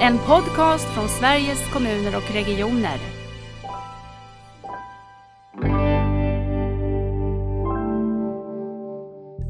En 0.00 0.18
podcast 0.18 0.94
från 0.94 1.08
Sveriges 1.08 1.72
kommuner 1.72 2.16
och 2.16 2.34
regioner. 2.34 2.98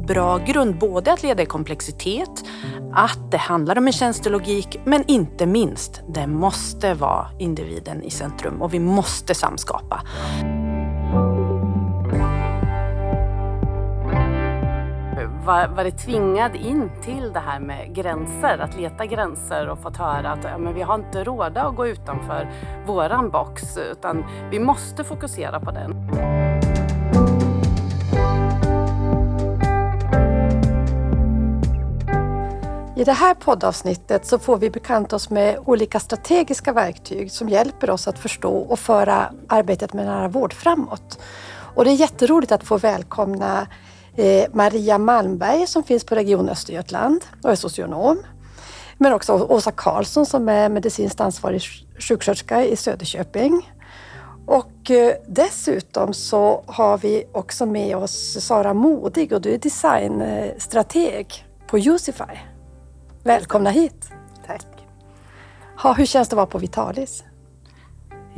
Bra 0.09 0.39
grund 0.39 0.79
både 0.79 1.13
att 1.13 1.23
leda 1.23 1.43
i 1.43 1.47
komplexitet, 1.47 2.45
att 2.93 3.31
det 3.31 3.37
handlar 3.37 3.79
om 3.79 3.87
en 3.87 3.93
tjänstelogik, 3.93 4.81
men 4.85 5.05
inte 5.07 5.47
minst, 5.47 6.03
det 6.09 6.27
måste 6.27 6.95
vara 6.95 7.29
individen 7.39 8.03
i 8.03 8.11
centrum 8.11 8.63
och 8.63 8.75
vi 8.75 8.79
måste 8.79 9.35
samskapa. 9.35 10.03
Var, 15.47 15.69
var 15.69 15.85
det 15.85 15.91
tvingad 15.91 16.57
in 16.57 16.91
till 17.03 17.33
det 17.33 17.41
här 17.41 17.61
med 17.61 17.95
gränser, 17.95 18.59
att 18.59 18.77
leta 18.77 19.07
gränser 19.07 19.69
och 19.69 19.83
fått 19.83 19.97
höra 19.97 20.31
att 20.31 20.45
ja, 20.45 20.59
men 20.59 20.75
vi 20.75 20.83
har 20.83 20.95
inte 20.95 21.25
råd 21.25 21.59
att 21.59 21.77
gå 21.77 21.87
utanför 21.87 22.49
våran 22.87 23.31
box 23.31 23.63
utan 23.77 24.25
vi 24.51 24.59
måste 24.59 25.05
fokusera 25.05 25.61
på 25.61 25.71
den. 25.71 25.91
I 32.97 33.05
det 33.05 33.13
här 33.13 33.35
poddavsnittet 33.35 34.27
så 34.27 34.39
får 34.39 34.57
vi 34.57 34.71
bekanta 34.71 35.17
oss 35.17 35.31
med 35.31 35.59
olika 35.65 36.01
strategiska 36.01 36.73
verktyg 36.73 37.33
som 37.33 37.49
hjälper 37.49 37.91
oss 37.91 38.09
att 38.09 38.19
förstå 38.19 38.57
och 38.57 38.79
föra 38.79 39.33
arbetet 39.49 39.93
med 39.93 40.07
nära 40.07 40.29
vård 40.29 40.53
framåt. 40.53 41.19
Och 41.75 41.85
det 41.85 41.91
är 41.91 41.95
jätteroligt 41.95 42.53
att 42.53 42.65
få 42.65 42.79
välkomna 42.79 43.67
Maria 44.53 44.99
Malmberg 44.99 45.67
som 45.67 45.83
finns 45.83 46.05
på 46.05 46.15
Region 46.15 46.49
Östergötland 46.49 47.25
och 47.43 47.51
är 47.51 47.55
socionom. 47.55 48.23
Men 48.99 49.13
också 49.13 49.33
Åsa 49.33 49.73
Karlsson 49.73 50.27
som 50.27 50.49
är 50.49 50.69
medicinskt 50.69 51.21
ansvarig 51.21 51.63
sjuksköterska 51.99 52.65
i 52.65 52.77
Söderköping. 52.77 53.73
Och 54.47 54.91
eh, 54.91 55.15
dessutom 55.29 56.15
så 56.15 56.65
har 56.67 56.99
vi 56.99 57.25
också 57.33 57.67
med 57.67 57.97
oss 57.97 58.37
Sara 58.41 58.75
Modig 58.75 59.33
och 59.33 59.41
du 59.41 59.55
är 59.55 59.59
designstrateg 59.59 61.47
på 61.67 61.79
Usify. 61.79 62.39
Välkomna 63.23 63.71
hit! 63.71 64.11
Tack! 64.47 64.67
Ha, 65.79 65.93
hur 65.93 66.07
känns 66.07 66.29
det 66.29 66.33
att 66.33 66.37
vara 66.37 66.47
på 66.47 66.59
Vitalis? 66.59 67.25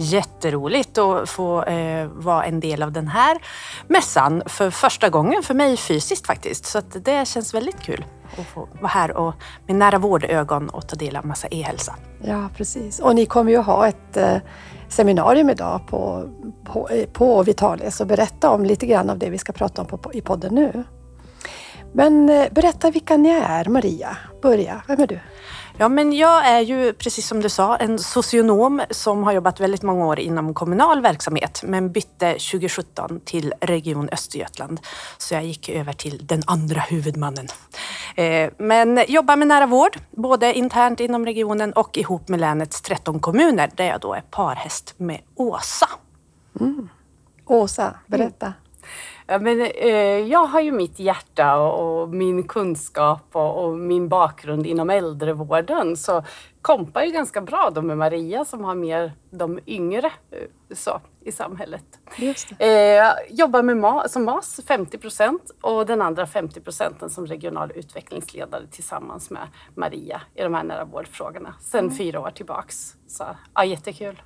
Jätteroligt 0.00 0.98
att 0.98 1.28
få 1.28 1.62
eh, 1.62 2.06
vara 2.06 2.44
en 2.44 2.60
del 2.60 2.82
av 2.82 2.92
den 2.92 3.08
här 3.08 3.38
mässan 3.86 4.42
för 4.46 4.70
första 4.70 5.08
gången 5.08 5.42
för 5.42 5.54
mig 5.54 5.76
fysiskt 5.76 6.26
faktiskt. 6.26 6.66
Så 6.66 6.78
att 6.78 7.04
det 7.04 7.28
känns 7.28 7.54
väldigt 7.54 7.80
kul 7.80 8.04
att 8.38 8.46
få 8.46 8.68
vara 8.80 8.86
här 8.88 9.16
och 9.16 9.34
med 9.66 9.76
nära 9.76 9.98
vårdögon 9.98 10.68
och 10.68 10.88
ta 10.88 10.96
del 10.96 11.16
av 11.16 11.26
massa 11.26 11.48
e-hälsa. 11.50 11.94
Ja, 12.22 12.48
precis. 12.56 13.00
Och 13.00 13.14
ni 13.14 13.26
kommer 13.26 13.50
ju 13.50 13.58
ha 13.58 13.88
ett 13.88 14.16
eh, 14.16 14.36
seminarium 14.88 15.50
idag 15.50 15.80
på, 15.86 16.28
på, 16.64 16.88
eh, 16.88 17.08
på 17.08 17.42
Vitalis 17.42 18.00
och 18.00 18.06
berätta 18.06 18.50
om 18.50 18.64
lite 18.64 18.86
grann 18.86 19.10
av 19.10 19.18
det 19.18 19.30
vi 19.30 19.38
ska 19.38 19.52
prata 19.52 19.82
om 19.82 19.88
på, 19.88 20.12
i 20.12 20.20
podden 20.20 20.54
nu. 20.54 20.84
Men 21.92 22.28
eh, 22.28 22.46
berätta 22.50 22.90
vilka 22.90 23.16
ni 23.16 23.28
är, 23.28 23.64
Maria. 23.64 24.16
Börja, 24.42 24.82
vem 24.86 25.00
är 25.00 25.06
du? 25.06 25.20
Ja, 25.80 25.88
men 25.88 26.12
jag 26.12 26.46
är 26.46 26.60
ju 26.60 26.92
precis 26.92 27.26
som 27.26 27.40
du 27.40 27.48
sa 27.48 27.76
en 27.76 27.98
socionom 27.98 28.82
som 28.90 29.24
har 29.24 29.32
jobbat 29.32 29.60
väldigt 29.60 29.82
många 29.82 30.06
år 30.06 30.18
inom 30.18 30.54
kommunal 30.54 31.00
verksamhet 31.00 31.62
men 31.64 31.92
bytte 31.92 32.32
2017 32.32 33.20
till 33.24 33.54
Region 33.60 34.08
Östergötland. 34.12 34.80
Så 35.18 35.34
jag 35.34 35.44
gick 35.44 35.68
över 35.68 35.92
till 35.92 36.26
den 36.26 36.42
andra 36.46 36.80
huvudmannen. 36.80 37.46
Eh, 38.16 38.50
men 38.56 39.04
jobbar 39.08 39.36
med 39.36 39.48
nära 39.48 39.66
vård, 39.66 39.98
både 40.10 40.54
internt 40.54 41.00
inom 41.00 41.26
regionen 41.26 41.72
och 41.72 41.96
ihop 41.96 42.28
med 42.28 42.40
länets 42.40 42.80
13 42.80 43.20
kommuner 43.20 43.70
där 43.74 43.84
jag 43.84 44.00
då 44.00 44.14
är 44.14 44.22
parhäst 44.30 44.94
med 44.96 45.20
Åsa. 45.34 45.88
Mm. 46.60 46.88
Åsa, 47.46 47.94
berätta. 48.06 48.46
Mm. 48.46 48.58
Ja, 49.30 49.38
men, 49.38 49.60
eh, 49.60 49.90
jag 50.30 50.46
har 50.46 50.60
ju 50.60 50.72
mitt 50.72 50.98
hjärta 50.98 51.56
och, 51.56 52.02
och 52.02 52.08
min 52.08 52.42
kunskap 52.42 53.26
och, 53.32 53.64
och, 53.64 53.78
min 53.78 54.08
bakgrund 54.08 54.66
inom 54.66 54.90
äldrevården 54.90 55.96
så 55.96 56.24
kompar 56.62 57.02
ju 57.02 57.10
ganska 57.10 57.40
bra 57.40 57.70
då 57.74 57.82
med 57.82 57.98
Maria 57.98 58.44
som 58.44 58.64
har 58.64 58.74
mer 58.74 59.12
de 59.30 59.58
yngre 59.66 60.06
eh, 60.06 60.74
så, 60.74 61.00
i 61.20 61.32
samhället. 61.32 61.84
Eh, 62.58 63.12
jobbar 63.30 63.62
med 63.62 63.76
ma 63.76 64.08
som 64.08 64.24
MAS 64.24 64.60
50 64.68 64.98
procent 64.98 65.50
och 65.60 65.86
den 65.86 66.02
andra 66.02 66.26
50 66.26 66.60
procenten 66.60 67.10
som 67.10 67.26
regional 67.26 67.72
utvecklingsledare 67.74 68.66
tillsammans 68.70 69.30
med 69.30 69.48
Maria 69.74 70.22
i 70.34 70.42
de 70.42 70.54
här 70.54 70.64
nära 70.64 70.84
vårdfrågorna 70.84 71.54
sedan 71.60 71.84
mm. 71.84 71.96
fyra 71.96 72.20
år 72.20 72.30
tillbaks. 72.30 72.94
Så 73.06 73.24
ja, 73.54 73.64
jättekul. 73.64 74.22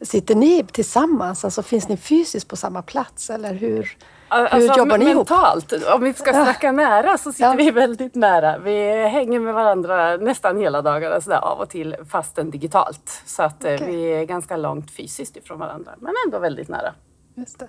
Sitter 0.00 0.34
ni 0.34 0.64
tillsammans? 0.72 1.44
Alltså, 1.44 1.62
finns 1.62 1.88
ni 1.88 1.96
fysiskt 1.96 2.48
på 2.48 2.56
samma 2.56 2.82
plats 2.82 3.30
eller 3.30 3.54
hur? 3.54 3.96
Hur 4.30 4.46
alltså, 4.46 4.78
jobbar 4.78 4.98
ni 4.98 5.14
mentalt, 5.14 5.72
ihop? 5.72 5.94
om 5.94 6.04
vi 6.04 6.14
ska 6.14 6.32
snacka 6.32 6.66
ja. 6.66 6.72
nära 6.72 7.18
så 7.18 7.32
sitter 7.32 7.44
ja. 7.44 7.54
vi 7.56 7.70
väldigt 7.70 8.14
nära. 8.14 8.58
Vi 8.58 9.06
hänger 9.08 9.40
med 9.40 9.54
varandra 9.54 10.16
nästan 10.16 10.56
hela 10.56 10.82
dagarna 10.82 11.20
sådär, 11.20 11.38
av 11.38 11.58
och 11.58 11.68
till 11.68 11.96
fastän 12.10 12.50
digitalt. 12.50 13.22
Så 13.26 13.42
att 13.42 13.64
eh, 13.64 13.74
okay. 13.74 13.86
vi 13.86 14.04
är 14.04 14.24
ganska 14.24 14.56
långt 14.56 14.90
fysiskt 14.90 15.36
ifrån 15.36 15.58
varandra 15.58 15.94
men 15.98 16.14
ändå 16.26 16.38
väldigt 16.38 16.68
nära. 16.68 16.94
Just 17.34 17.58
det. 17.58 17.68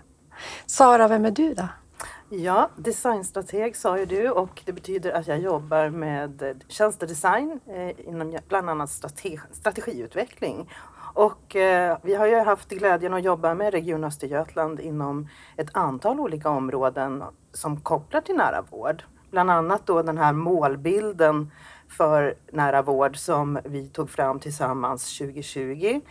Sara, 0.65 1.07
vem 1.07 1.25
är 1.25 1.31
du 1.31 1.53
då? 1.53 1.67
Ja, 2.29 2.69
designstrateg 2.75 3.75
sa 3.75 3.97
ju 3.97 4.05
du 4.05 4.29
och 4.29 4.61
det 4.65 4.73
betyder 4.73 5.11
att 5.11 5.27
jag 5.27 5.39
jobbar 5.39 5.89
med 5.89 6.63
tjänstedesign 6.67 7.59
eh, 7.67 8.07
inom 8.07 8.37
bland 8.47 8.69
annat 8.69 8.89
strategi, 8.89 9.39
strategiutveckling 9.51 10.69
och 11.17 11.55
eh, 11.55 11.97
vi 12.03 12.15
har 12.15 12.27
ju 12.27 12.35
haft 12.35 12.69
glädjen 12.69 13.13
att 13.13 13.23
jobba 13.23 13.53
med 13.53 13.73
Region 13.73 14.03
Östergötland 14.03 14.79
inom 14.79 15.27
ett 15.55 15.69
antal 15.71 16.19
olika 16.19 16.49
områden 16.49 17.23
som 17.53 17.81
kopplar 17.81 18.21
till 18.21 18.35
nära 18.35 18.61
vård. 18.69 19.03
Bland 19.31 19.51
annat 19.51 19.85
då 19.85 20.01
den 20.01 20.17
här 20.17 20.33
målbilden 20.33 21.51
för 21.87 22.35
nära 22.51 22.81
vård 22.81 23.17
som 23.17 23.59
vi 23.65 23.87
tog 23.87 24.09
fram 24.09 24.39
tillsammans 24.39 25.17
2020. 25.17 26.01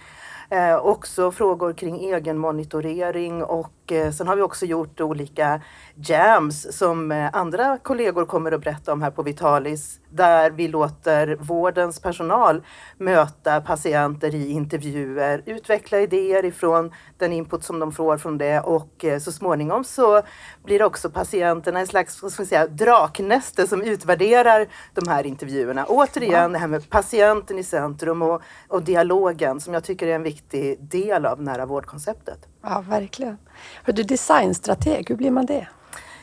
Eh, 0.50 0.76
också 0.76 1.30
frågor 1.30 1.72
kring 1.72 2.00
egenmonitorering 2.00 3.44
och 3.44 3.72
och 3.86 3.92
eh, 3.92 4.12
sen 4.12 4.28
har 4.28 4.36
vi 4.36 4.42
också 4.42 4.66
gjort 4.66 5.00
olika 5.00 5.60
jams 5.94 6.76
som 6.78 7.12
eh, 7.12 7.30
andra 7.32 7.78
kollegor 7.78 8.24
kommer 8.24 8.52
att 8.52 8.60
berätta 8.60 8.92
om 8.92 9.02
här 9.02 9.10
på 9.10 9.22
Vitalis 9.22 10.00
där 10.10 10.50
vi 10.50 10.68
låter 10.68 11.36
vårdens 11.36 12.00
personal 12.00 12.62
möta 12.98 13.60
patienter 13.60 14.34
i 14.34 14.50
intervjuer, 14.50 15.42
utveckla 15.46 16.00
idéer 16.00 16.44
ifrån 16.44 16.92
den 17.18 17.32
input 17.32 17.64
som 17.64 17.78
de 17.78 17.92
får 17.92 18.18
från 18.18 18.38
det 18.38 18.60
och 18.60 19.04
eh, 19.04 19.18
så 19.18 19.32
småningom 19.32 19.84
så 19.84 20.22
blir 20.64 20.82
också 20.82 21.10
patienterna 21.10 21.80
en 21.80 21.86
slags 21.86 22.32
ska 22.32 22.46
säga, 22.46 22.66
draknäste 22.66 23.66
som 23.66 23.82
utvärderar 23.82 24.66
de 24.94 25.08
här 25.08 25.26
intervjuerna. 25.26 25.84
Återigen 25.84 26.52
det 26.52 26.58
här 26.58 26.68
med 26.68 26.90
patienten 26.90 27.58
i 27.58 27.64
centrum 27.64 28.22
och, 28.22 28.42
och 28.68 28.82
dialogen 28.82 29.60
som 29.60 29.74
jag 29.74 29.84
tycker 29.84 30.06
är 30.06 30.14
en 30.14 30.22
viktig 30.22 30.76
del 30.80 31.26
av 31.26 31.42
nära 31.42 31.66
vårdkonceptet. 31.66 32.38
Ja, 32.68 32.84
verkligen. 32.88 33.38
Hör 33.84 33.92
du 33.92 34.02
designstrateg, 34.02 35.08
hur 35.08 35.16
blir 35.16 35.30
man 35.30 35.46
det? 35.46 35.68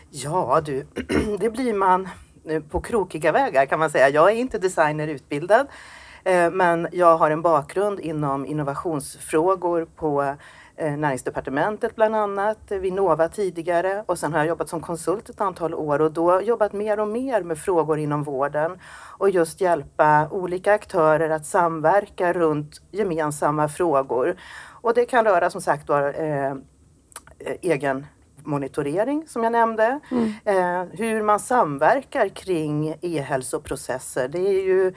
Ja 0.09 0.61
du, 0.61 0.85
det 1.39 1.49
blir 1.49 1.73
man 1.73 2.09
eh, 2.49 2.61
på 2.63 2.81
krokiga 2.81 3.31
vägar 3.31 3.65
kan 3.65 3.79
man 3.79 3.89
säga. 3.89 4.09
Jag 4.09 4.31
är 4.31 4.35
inte 4.35 4.57
designerutbildad 4.57 5.61
utbildad, 5.61 5.67
eh, 6.23 6.51
men 6.51 6.87
jag 6.91 7.17
har 7.17 7.31
en 7.31 7.41
bakgrund 7.41 7.99
inom 7.99 8.45
innovationsfrågor 8.45 9.87
på 9.95 10.35
eh, 10.75 10.97
Näringsdepartementet 10.97 11.95
bland 11.95 12.15
annat, 12.15 12.71
Vinnova 12.71 13.27
tidigare 13.27 14.03
och 14.05 14.19
sen 14.19 14.31
har 14.31 14.39
jag 14.39 14.47
jobbat 14.47 14.69
som 14.69 14.81
konsult 14.81 15.29
ett 15.29 15.41
antal 15.41 15.73
år 15.73 16.01
och 16.01 16.11
då 16.11 16.41
jobbat 16.41 16.73
mer 16.73 16.99
och 16.99 17.07
mer 17.07 17.43
med 17.43 17.57
frågor 17.57 17.99
inom 17.99 18.23
vården 18.23 18.79
och 19.17 19.29
just 19.29 19.61
hjälpa 19.61 20.27
olika 20.31 20.73
aktörer 20.73 21.29
att 21.29 21.45
samverka 21.45 22.33
runt 22.33 22.81
gemensamma 22.91 23.69
frågor. 23.69 24.35
Och 24.83 24.93
det 24.93 25.05
kan 25.05 25.25
röra 25.25 25.49
som 25.49 25.61
sagt 25.61 25.89
var 25.89 26.03
eh, 26.21 26.55
egen 27.61 28.05
monitorering 28.35 29.27
som 29.27 29.43
jag 29.43 29.51
nämnde. 29.51 29.99
Mm. 30.11 30.33
Eh, 30.45 30.99
hur 30.99 31.21
man 31.21 31.39
samverkar 31.39 32.27
kring 32.27 32.95
e-hälsoprocesser. 33.01 34.27
Det 34.27 34.39
är 34.39 34.63
ju 34.65 34.93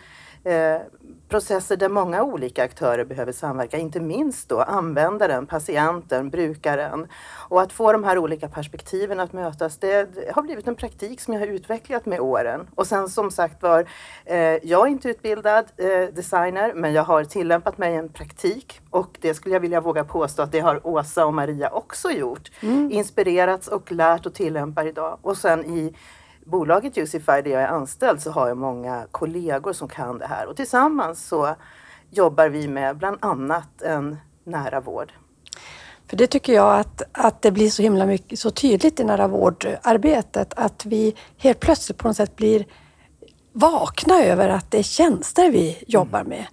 eh, 0.46 0.80
processer 1.28 1.76
där 1.76 1.88
många 1.88 2.22
olika 2.22 2.64
aktörer 2.64 3.04
behöver 3.04 3.32
samverka, 3.32 3.78
inte 3.78 4.00
minst 4.00 4.48
då 4.48 4.60
användaren, 4.60 5.46
patienten, 5.46 6.30
brukaren. 6.30 7.06
Och 7.48 7.62
att 7.62 7.72
få 7.72 7.92
de 7.92 8.04
här 8.04 8.18
olika 8.18 8.48
perspektiven 8.48 9.20
att 9.20 9.32
mötas, 9.32 9.78
det 9.78 10.08
har 10.34 10.42
blivit 10.42 10.68
en 10.68 10.74
praktik 10.74 11.20
som 11.20 11.34
jag 11.34 11.40
har 11.40 11.46
utvecklat 11.46 12.06
med 12.06 12.20
åren. 12.20 12.66
Och 12.74 12.86
sen 12.86 13.08
som 13.08 13.30
sagt 13.30 13.62
var, 13.62 13.86
eh, 14.24 14.38
jag 14.38 14.86
är 14.86 14.90
inte 14.90 15.08
utbildad 15.08 15.64
eh, 15.76 16.14
designer, 16.14 16.72
men 16.74 16.92
jag 16.92 17.02
har 17.02 17.24
tillämpat 17.24 17.78
mig 17.78 17.94
en 17.94 18.08
praktik 18.08 18.80
och 18.90 19.18
det 19.20 19.34
skulle 19.34 19.54
jag 19.54 19.60
vilja 19.60 19.80
våga 19.80 20.04
påstå 20.04 20.42
att 20.42 20.52
det 20.52 20.60
har 20.60 20.86
Åsa 20.86 21.26
och 21.26 21.34
Maria 21.34 21.70
också 21.70 22.10
gjort. 22.10 22.50
Mm. 22.60 22.90
Inspirerats 22.90 23.68
och 23.68 23.92
lärt 23.92 24.26
och 24.26 24.34
tillämpar 24.34 24.86
idag. 24.86 25.18
Och 25.22 25.36
sen 25.36 25.64
i 25.64 25.94
bolaget 26.46 26.96
Jusify 26.96 27.42
där 27.42 27.50
jag 27.50 27.62
är 27.62 27.68
anställd 27.68 28.22
så 28.22 28.30
har 28.30 28.48
jag 28.48 28.56
många 28.56 29.06
kollegor 29.10 29.72
som 29.72 29.88
kan 29.88 30.18
det 30.18 30.26
här 30.26 30.46
och 30.46 30.56
tillsammans 30.56 31.28
så 31.28 31.54
jobbar 32.10 32.48
vi 32.48 32.68
med 32.68 32.96
bland 32.96 33.18
annat 33.20 33.82
en 33.82 34.16
nära 34.44 34.80
vård. 34.80 35.12
För 36.08 36.16
det 36.16 36.26
tycker 36.26 36.52
jag 36.52 36.80
att, 36.80 37.02
att 37.12 37.42
det 37.42 37.50
blir 37.50 37.70
så 37.70 37.82
himla 37.82 38.06
mycket, 38.06 38.38
så 38.38 38.50
tydligt 38.50 39.00
i 39.00 39.04
nära 39.04 39.28
vårdarbetet 39.28 40.54
att 40.56 40.86
vi 40.86 41.16
helt 41.38 41.60
plötsligt 41.60 41.98
på 41.98 42.08
något 42.08 42.16
sätt 42.16 42.36
blir 42.36 42.66
vakna 43.52 44.24
över 44.24 44.48
att 44.48 44.70
det 44.70 44.78
är 44.78 44.82
tjänster 44.82 45.50
vi 45.50 45.84
jobbar 45.86 46.24
med. 46.24 46.46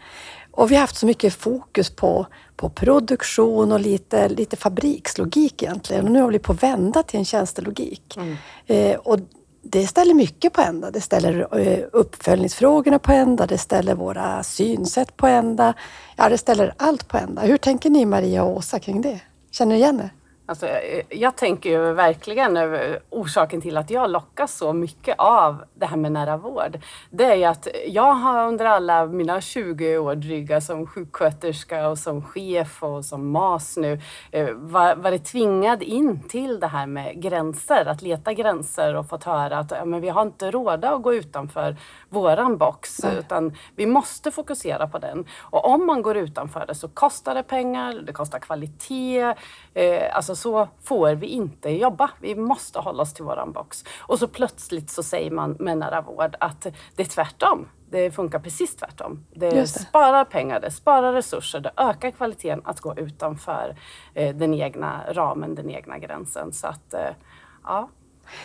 Och 0.52 0.72
vi 0.72 0.76
har 0.76 0.82
haft 0.82 0.98
så 0.98 1.06
mycket 1.06 1.34
fokus 1.34 1.90
på, 1.90 2.28
på 2.56 2.70
produktion 2.70 3.72
och 3.72 3.80
lite, 3.80 4.30
lite 4.30 4.56
fabrikslogik 4.56 5.64
egentligen. 5.64 6.06
Och 6.06 6.12
nu 6.12 6.22
håller 6.22 6.40
vi 6.40 6.44
på 6.44 6.52
att 6.52 6.64
vända 6.64 7.04
till 7.04 7.20
en 7.20 7.26
tjänstelogik. 7.26 8.18
Mm. 8.18 8.38
Eh, 8.66 8.98
och 8.98 9.20
det 9.64 9.88
ställer 9.88 10.14
mycket 10.14 10.54
på 10.54 10.62
ända. 10.62 10.92
Det 10.92 11.02
ställer 11.02 11.60
eh, 11.60 11.86
uppföljningsfrågorna 11.92 13.00
på 13.00 13.12
ända, 13.12 13.48
det 13.48 13.58
ställer 13.58 13.96
våra 13.96 14.44
synsätt 14.44 15.18
på 15.18 15.28
ända. 15.28 15.74
Ja, 16.16 16.30
det 16.30 16.38
ställer 16.38 16.74
allt 16.78 17.08
på 17.08 17.18
ända. 17.18 17.42
Hur 17.42 17.58
tänker 17.58 17.90
ni 17.90 18.06
Maria 18.06 18.44
och 18.44 18.58
Åsa 18.58 18.80
kring 18.80 19.02
det? 19.02 19.20
Känner 19.52 19.72
ni 19.72 19.78
igen 19.78 20.00
er? 20.00 20.23
Alltså, 20.54 20.68
jag 21.10 21.36
tänker 21.36 21.70
ju 21.70 21.94
verkligen 21.94 22.58
över 22.58 23.00
orsaken 23.10 23.62
till 23.62 23.78
att 23.78 23.90
jag 23.90 24.10
lockas 24.10 24.58
så 24.58 24.74
mycket 24.74 25.16
av 25.18 25.64
det 25.74 25.86
här 25.86 25.98
med 25.98 26.12
nära 26.12 26.38
vård. 26.38 26.80
Det 27.10 27.24
är 27.24 27.36
ju 27.36 27.44
att 27.44 27.68
jag 27.88 28.14
har 28.14 28.48
under 28.48 28.66
alla 28.66 29.06
mina 29.06 29.42
20 29.42 29.98
år 29.98 30.16
dryga 30.16 30.62
som 30.62 30.88
sjuksköterska 30.88 31.88
och 31.88 31.98
som 31.98 32.22
chef 32.22 32.84
och 32.84 33.06
som 33.06 33.32
MAS 33.32 33.78
nu 33.78 34.00
eh, 34.32 34.50
varit 34.96 35.26
tvingad 35.26 35.84
in 35.84 36.28
till 36.30 36.60
det 36.60 36.68
här 36.68 36.88
med 36.88 37.22
gränser, 37.22 37.86
att 37.86 38.02
leta 38.02 38.34
gränser 38.34 38.96
och 38.96 39.10
fått 39.10 39.24
höra 39.24 39.58
att 39.58 39.72
ja, 39.72 39.86
men 39.86 40.02
vi 40.02 40.10
har 40.10 40.22
inte 40.22 40.52
råd 40.52 40.86
att 40.86 41.02
gå 41.02 41.14
utanför 41.14 41.76
våran 42.10 42.58
box 42.58 43.04
Nej. 43.04 43.16
utan 43.20 43.58
vi 43.76 43.86
måste 43.86 44.32
fokusera 44.32 44.88
på 44.88 45.00
den. 45.00 45.26
Och 45.40 45.66
om 45.66 45.86
man 45.86 46.02
går 46.02 46.18
utanför 46.18 46.66
det 46.68 46.76
så 46.76 46.88
kostar 46.88 47.36
det 47.36 47.44
pengar, 47.44 47.94
det 48.06 48.14
kostar 48.14 48.40
kvalitet, 48.40 49.34
eh, 49.74 50.16
alltså 50.16 50.36
så 50.44 50.68
får 50.82 51.16
vi 51.16 51.28
inte 51.28 51.70
jobba. 51.70 52.12
Vi 52.20 52.36
måste 52.36 52.80
hålla 52.80 53.04
oss 53.04 53.14
till 53.14 53.24
våran 53.24 53.52
box. 53.52 53.84
Och 54.00 54.20
så 54.20 54.28
plötsligt 54.28 54.90
så 54.90 55.04
säger 55.04 55.32
man 55.32 55.56
med 55.60 55.78
nära 55.78 56.02
vård 56.02 56.36
att 56.40 56.62
det 56.96 57.04
är 57.04 57.08
tvärtom. 57.08 57.68
Det 57.90 58.12
funkar 58.12 58.40
precis 58.40 58.76
tvärtom. 58.76 59.26
Det, 59.34 59.50
det, 59.50 59.68
sparar 59.68 60.26
pengar, 60.26 60.60
det 60.60 60.72
sparar 60.72 61.14
resurser, 61.14 61.60
det 61.60 61.72
ökar 61.78 62.12
kvaliteten 62.12 62.62
att 62.66 62.80
gå 62.80 62.96
utanför 62.98 63.76
eh, 64.14 64.36
den 64.36 64.54
egna 64.54 65.04
ramen, 65.10 65.56
den 65.56 65.70
egna 65.70 65.98
gränsen. 65.98 66.54
Så 66.54 66.68
att, 66.68 66.94
eh, 66.94 67.16
ja, 67.64 67.90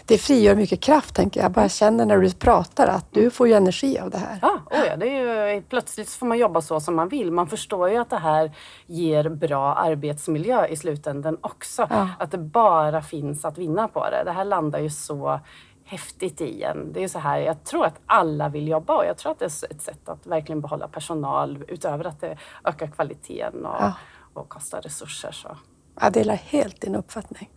det 0.05 0.19
frigör 0.19 0.55
mycket 0.55 0.81
kraft, 0.81 1.14
tänker 1.14 1.40
jag. 1.40 1.44
Jag 1.44 1.52
bara 1.52 1.69
känner 1.69 2.06
när 2.06 2.19
du 2.19 2.32
pratar 2.32 2.87
att 2.87 3.06
du 3.12 3.31
får 3.31 3.49
ju 3.49 3.55
energi 3.55 3.99
av 3.99 4.11
det 4.11 4.19
här. 4.19 4.38
Ja, 4.43 4.61
oh 4.70 4.87
ja 4.87 4.96
det 4.96 5.06
är 5.06 5.55
ju, 5.55 5.62
plötsligt 5.62 6.11
får 6.11 6.26
man 6.26 6.38
jobba 6.38 6.61
så 6.61 6.81
som 6.81 6.96
man 6.96 7.08
vill. 7.08 7.32
Man 7.32 7.46
förstår 7.46 7.90
ju 7.90 7.96
att 7.96 8.11
det 8.11 8.19
här 8.19 8.52
ger 8.87 9.29
bra 9.29 9.75
arbetsmiljö 9.75 10.67
i 10.67 10.76
slutändan 10.76 11.38
också. 11.40 11.87
Ja. 11.90 12.08
Att 12.19 12.31
det 12.31 12.38
bara 12.38 13.02
finns 13.02 13.44
att 13.44 13.58
vinna 13.58 13.88
på 13.88 14.11
det. 14.11 14.23
Det 14.25 14.32
här 14.32 14.44
landar 14.44 14.79
ju 14.79 14.90
så 14.90 15.40
häftigt 15.85 16.41
i 16.41 16.62
en. 16.62 16.93
Det 16.93 17.05
är 17.05 17.08
så 17.08 17.19
här, 17.19 17.38
jag 17.38 17.64
tror 17.64 17.87
att 17.87 18.00
alla 18.06 18.49
vill 18.49 18.69
jobba 18.69 18.96
och 18.96 19.05
jag 19.05 19.17
tror 19.17 19.32
att 19.32 19.38
det 19.38 19.44
är 19.44 19.73
ett 19.75 19.82
sätt 19.82 20.08
att 20.08 20.26
verkligen 20.26 20.61
behålla 20.61 20.88
personal 20.88 21.64
utöver 21.69 22.05
att 22.05 22.20
det 22.20 22.37
ökar 22.64 22.87
kvaliteten 22.87 23.67
och, 23.67 23.76
ja. 23.81 23.93
och 24.34 24.49
kostar 24.49 24.81
resurser. 24.81 25.32
Så. 25.32 25.56
Jag 26.00 26.12
delar 26.12 26.34
helt 26.34 26.81
din 26.81 26.94
uppfattning. 26.94 27.50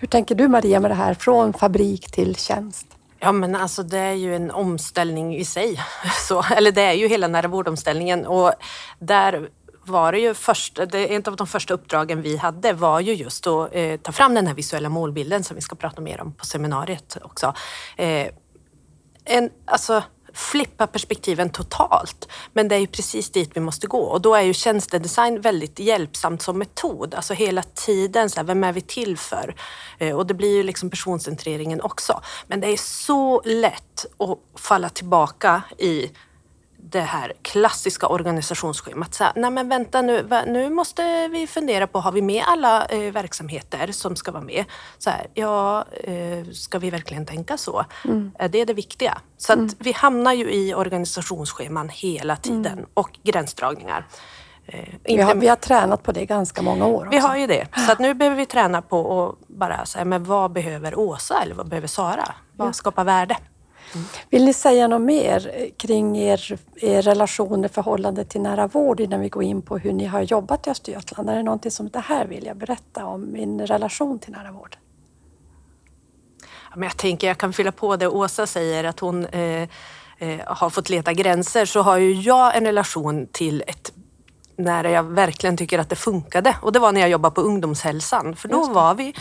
Hur 0.00 0.08
tänker 0.08 0.34
du 0.34 0.48
Maria 0.48 0.80
med 0.80 0.90
det 0.90 0.94
här 0.94 1.14
från 1.14 1.52
fabrik 1.52 2.10
till 2.10 2.36
tjänst? 2.36 2.86
Ja 3.18 3.32
men 3.32 3.54
alltså 3.54 3.82
det 3.82 3.98
är 3.98 4.12
ju 4.12 4.36
en 4.36 4.50
omställning 4.50 5.36
i 5.36 5.44
sig. 5.44 5.80
Så, 6.28 6.42
eller 6.56 6.72
det 6.72 6.82
är 6.82 6.92
ju 6.92 7.08
hela 7.08 7.28
nära 7.28 7.48
vårdomställningen 7.48 8.26
och 8.26 8.52
där 8.98 9.48
var 9.84 10.12
det 10.12 10.18
ju 10.18 10.34
först, 10.34 10.80
det, 10.90 11.14
ett 11.14 11.28
av 11.28 11.36
de 11.36 11.46
första 11.46 11.74
uppdragen 11.74 12.22
vi 12.22 12.36
hade 12.36 12.72
var 12.72 13.00
ju 13.00 13.14
just 13.14 13.46
att 13.46 13.68
eh, 13.72 13.96
ta 13.96 14.12
fram 14.12 14.34
den 14.34 14.46
här 14.46 14.54
visuella 14.54 14.88
målbilden 14.88 15.44
som 15.44 15.54
vi 15.54 15.60
ska 15.60 15.76
prata 15.76 16.00
mer 16.00 16.20
om 16.20 16.32
på 16.32 16.46
seminariet 16.46 17.16
också. 17.22 17.54
Eh, 17.96 18.26
en, 19.24 19.50
alltså, 19.64 20.02
flippa 20.34 20.86
perspektiven 20.86 21.50
totalt. 21.50 22.28
Men 22.52 22.68
det 22.68 22.74
är 22.74 22.78
ju 22.78 22.86
precis 22.86 23.30
dit 23.30 23.50
vi 23.54 23.60
måste 23.60 23.86
gå 23.86 24.02
och 24.02 24.20
då 24.20 24.34
är 24.34 24.42
ju 24.42 24.54
tjänstedesign 24.54 25.40
väldigt 25.40 25.78
hjälpsamt 25.78 26.42
som 26.42 26.58
metod. 26.58 27.14
Alltså 27.14 27.34
hela 27.34 27.62
tiden, 27.62 28.30
så 28.30 28.36
här, 28.36 28.44
vem 28.44 28.64
är 28.64 28.72
vi 28.72 28.80
till 28.80 29.16
för? 29.16 29.54
Eh, 29.98 30.16
och 30.16 30.26
det 30.26 30.34
blir 30.34 30.56
ju 30.56 30.62
liksom 30.62 30.90
personcentreringen 30.90 31.80
också. 31.80 32.20
Men 32.46 32.60
det 32.60 32.66
är 32.66 32.76
så 32.76 33.42
lätt 33.44 34.06
att 34.18 34.60
falla 34.60 34.88
tillbaka 34.88 35.62
i 35.78 36.10
det 36.82 37.00
här 37.00 37.32
klassiska 37.42 38.06
organisationsschemat. 38.06 39.14
Så 39.14 39.24
nej 39.36 39.50
men 39.50 39.68
vänta 39.68 40.02
nu, 40.02 40.28
nu 40.46 40.70
måste 40.70 41.28
vi 41.28 41.46
fundera 41.46 41.86
på, 41.86 41.98
har 41.98 42.12
vi 42.12 42.22
med 42.22 42.44
alla 42.46 42.86
eh, 42.86 43.12
verksamheter 43.12 43.92
som 43.92 44.16
ska 44.16 44.32
vara 44.32 44.42
med? 44.42 44.64
Så 44.98 45.10
här, 45.10 45.26
ja, 45.34 45.84
eh, 46.04 46.44
ska 46.52 46.78
vi 46.78 46.90
verkligen 46.90 47.26
tänka 47.26 47.56
så? 47.56 47.84
Mm. 48.04 48.32
Är 48.38 48.48
det 48.48 48.64
det 48.64 48.74
viktiga? 48.74 49.18
Så 49.36 49.52
mm. 49.52 49.68
vi 49.78 49.92
hamnar 49.92 50.32
ju 50.32 50.50
i 50.50 50.74
organisationsscheman 50.74 51.88
hela 51.88 52.36
tiden 52.36 52.72
mm. 52.72 52.86
och 52.94 53.18
gränsdragningar. 53.22 54.06
Eh, 54.66 54.88
vi, 55.04 55.20
har, 55.20 55.34
vi 55.34 55.48
har 55.48 55.56
tränat 55.56 56.02
på 56.02 56.12
det 56.12 56.26
ganska 56.26 56.62
många 56.62 56.86
år. 56.86 57.06
Också. 57.06 57.10
Vi 57.10 57.18
har 57.18 57.36
ju 57.36 57.46
det. 57.46 57.66
Så 57.86 58.02
nu 58.02 58.14
behöver 58.14 58.36
vi 58.36 58.46
träna 58.46 58.82
på 58.82 59.28
att 59.28 59.48
bara 59.48 59.86
säga, 59.86 60.04
men 60.04 60.24
vad 60.24 60.52
behöver 60.52 60.98
Åsa 60.98 61.42
eller 61.42 61.54
vad 61.54 61.68
behöver 61.68 61.88
Sara? 61.88 62.34
Vad 62.56 62.74
skapar 62.74 63.04
värde? 63.04 63.36
Vill 64.30 64.44
ni 64.44 64.52
säga 64.52 64.88
något 64.88 65.00
mer 65.02 65.70
kring 65.76 66.18
er, 66.18 66.58
er 66.76 67.02
relation 67.02 67.64
i 67.64 67.68
förhållande 67.68 68.24
till 68.24 68.40
nära 68.40 68.66
vård 68.66 69.00
innan 69.00 69.20
vi 69.20 69.28
går 69.28 69.42
in 69.42 69.62
på 69.62 69.78
hur 69.78 69.92
ni 69.92 70.06
har 70.06 70.22
jobbat 70.22 70.66
i 70.66 70.70
Östergötland? 70.70 71.30
Är 71.30 71.36
det 71.36 71.42
någonting 71.42 71.70
som 71.70 71.88
det 71.88 72.00
här 72.00 72.26
vill 72.26 72.46
jag 72.46 72.56
berätta 72.56 73.06
om 73.06 73.32
min 73.32 73.66
relation 73.66 74.18
till 74.18 74.32
nära 74.32 74.52
vård? 74.52 74.76
men 76.74 76.82
jag 76.82 76.96
tänker 76.96 77.26
jag 77.26 77.38
kan 77.38 77.52
fylla 77.52 77.72
på 77.72 77.96
det 77.96 78.08
Åsa 78.08 78.46
säger 78.46 78.84
att 78.84 79.00
hon 79.00 79.26
eh, 79.26 79.68
eh, 80.18 80.40
har 80.46 80.70
fått 80.70 80.88
leta 80.88 81.12
gränser 81.12 81.66
så 81.66 81.82
har 81.82 81.96
ju 81.96 82.12
jag 82.12 82.56
en 82.56 82.66
relation 82.66 83.26
till 83.32 83.64
ett 83.66 83.92
när 84.56 84.84
jag 84.84 85.02
verkligen 85.02 85.56
tycker 85.56 85.78
att 85.78 85.88
det 85.88 85.96
funkade 85.96 86.56
och 86.62 86.72
det 86.72 86.78
var 86.78 86.92
när 86.92 87.00
jag 87.00 87.10
jobbade 87.10 87.34
på 87.34 87.40
ungdomshälsan 87.40 88.36
för 88.36 88.48
då 88.48 88.66
var 88.66 88.94
vi 88.94 89.14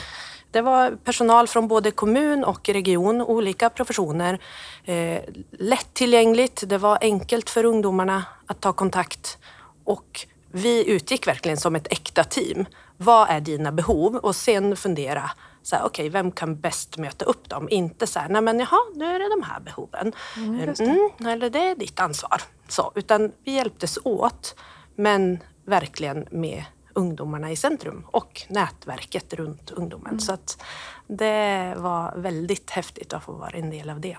det 0.51 0.61
var 0.61 0.91
personal 0.91 1.47
från 1.47 1.67
både 1.67 1.91
kommun 1.91 2.43
och 2.43 2.69
region, 2.69 3.21
olika 3.21 3.69
professioner. 3.69 4.39
Eh, 4.85 5.21
lättillgängligt, 5.51 6.63
det 6.67 6.77
var 6.77 6.97
enkelt 7.01 7.49
för 7.49 7.63
ungdomarna 7.63 8.23
att 8.45 8.61
ta 8.61 8.73
kontakt 8.73 9.37
och 9.83 10.25
vi 10.51 10.89
utgick 10.89 11.27
verkligen 11.27 11.57
som 11.57 11.75
ett 11.75 11.87
äkta 11.91 12.23
team. 12.23 12.65
Vad 12.97 13.29
är 13.29 13.39
dina 13.39 13.71
behov? 13.71 14.15
Och 14.15 14.35
sen 14.35 14.75
fundera, 14.75 15.31
så 15.63 15.75
här, 15.75 15.85
okay, 15.85 16.09
vem 16.09 16.31
kan 16.31 16.59
bäst 16.59 16.97
möta 16.97 17.25
upp 17.25 17.49
dem? 17.49 17.67
Inte 17.69 18.07
så 18.07 18.19
här, 18.19 18.29
nej 18.29 18.41
men 18.41 18.59
jaha, 18.59 18.79
nu 18.95 19.05
är 19.05 19.19
det 19.19 19.29
de 19.29 19.43
här 19.43 19.59
behoven. 19.59 20.13
Mm, 20.37 20.57
det. 20.57 20.79
Mm, 20.79 21.09
eller 21.27 21.49
det 21.49 21.59
är 21.59 21.75
ditt 21.75 21.99
ansvar. 21.99 22.41
Så, 22.67 22.91
utan 22.95 23.31
vi 23.43 23.51
hjälptes 23.51 23.99
åt, 24.03 24.55
men 24.95 25.39
verkligen 25.65 26.27
med 26.31 26.63
ungdomarna 26.93 27.51
i 27.51 27.55
centrum 27.55 28.05
och 28.11 28.41
nätverket 28.47 29.33
runt 29.33 29.71
ungdomen. 29.71 30.07
Mm. 30.07 30.19
Så 30.19 30.33
att 30.33 30.61
det 31.07 31.75
var 31.77 32.13
väldigt 32.17 32.69
häftigt 32.69 33.13
att 33.13 33.23
få 33.23 33.31
vara 33.31 33.49
en 33.49 33.69
del 33.69 33.89
av 33.89 34.01
det. 34.01 34.17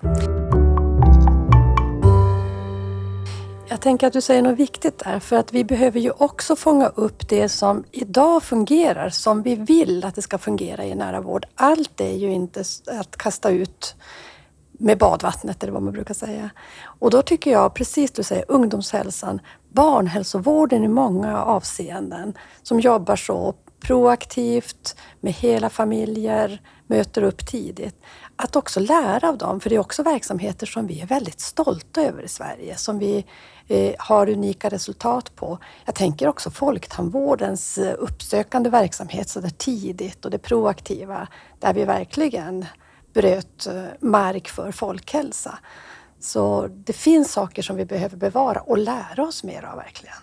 Jag 3.68 3.80
tänker 3.80 4.06
att 4.06 4.12
du 4.12 4.20
säger 4.20 4.42
något 4.42 4.58
viktigt 4.58 4.98
där, 4.98 5.20
för 5.20 5.36
att 5.36 5.52
vi 5.52 5.64
behöver 5.64 6.00
ju 6.00 6.10
också 6.10 6.56
fånga 6.56 6.86
upp 6.86 7.28
det 7.28 7.48
som 7.48 7.84
idag 7.90 8.42
fungerar, 8.42 9.10
som 9.10 9.42
vi 9.42 9.54
vill 9.54 10.04
att 10.04 10.14
det 10.14 10.22
ska 10.22 10.38
fungera 10.38 10.84
i 10.84 10.94
nära 10.94 11.20
vård. 11.20 11.46
Allt 11.54 12.00
är 12.00 12.16
ju 12.16 12.32
inte 12.32 12.64
att 12.86 13.16
kasta 13.16 13.50
ut 13.50 13.94
med 14.80 14.98
badvattnet 14.98 15.62
eller 15.62 15.72
vad 15.72 15.82
man 15.82 15.92
brukar 15.92 16.14
säga. 16.14 16.50
Och 16.84 17.10
då 17.10 17.22
tycker 17.22 17.50
jag, 17.50 17.74
precis 17.74 18.10
du 18.10 18.22
säger, 18.22 18.44
ungdomshälsan, 18.48 19.40
barnhälsovården 19.72 20.84
i 20.84 20.88
många 20.88 21.42
avseenden 21.42 22.34
som 22.62 22.80
jobbar 22.80 23.16
så 23.16 23.54
proaktivt 23.80 24.96
med 25.20 25.32
hela 25.32 25.70
familjer, 25.70 26.60
möter 26.86 27.22
upp 27.22 27.46
tidigt. 27.46 28.02
Att 28.36 28.56
också 28.56 28.80
lära 28.80 29.28
av 29.28 29.38
dem, 29.38 29.60
för 29.60 29.70
det 29.70 29.76
är 29.76 29.80
också 29.80 30.02
verksamheter 30.02 30.66
som 30.66 30.86
vi 30.86 31.00
är 31.00 31.06
väldigt 31.06 31.40
stolta 31.40 32.02
över 32.02 32.22
i 32.22 32.28
Sverige, 32.28 32.76
som 32.76 32.98
vi 32.98 33.24
eh, 33.68 33.94
har 33.98 34.28
unika 34.28 34.68
resultat 34.68 35.36
på. 35.36 35.58
Jag 35.84 35.94
tänker 35.94 36.28
också 36.28 36.50
folktandvårdens 36.50 37.78
eh, 37.78 37.94
uppsökande 37.98 38.70
verksamhet 38.70 39.28
så 39.28 39.40
där 39.40 39.50
tidigt 39.50 40.24
och 40.24 40.30
det 40.30 40.38
proaktiva, 40.38 41.28
där 41.58 41.74
vi 41.74 41.84
verkligen 41.84 42.66
bröt 43.12 43.66
eh, 43.66 43.84
mark 44.00 44.48
för 44.48 44.72
folkhälsa. 44.72 45.58
Så 46.20 46.68
det 46.70 46.92
finns 46.92 47.32
saker 47.32 47.62
som 47.62 47.76
vi 47.76 47.84
behöver 47.84 48.16
bevara 48.16 48.60
och 48.60 48.78
lära 48.78 49.22
oss 49.22 49.44
mer 49.44 49.64
av 49.64 49.76
verkligen. 49.76 50.16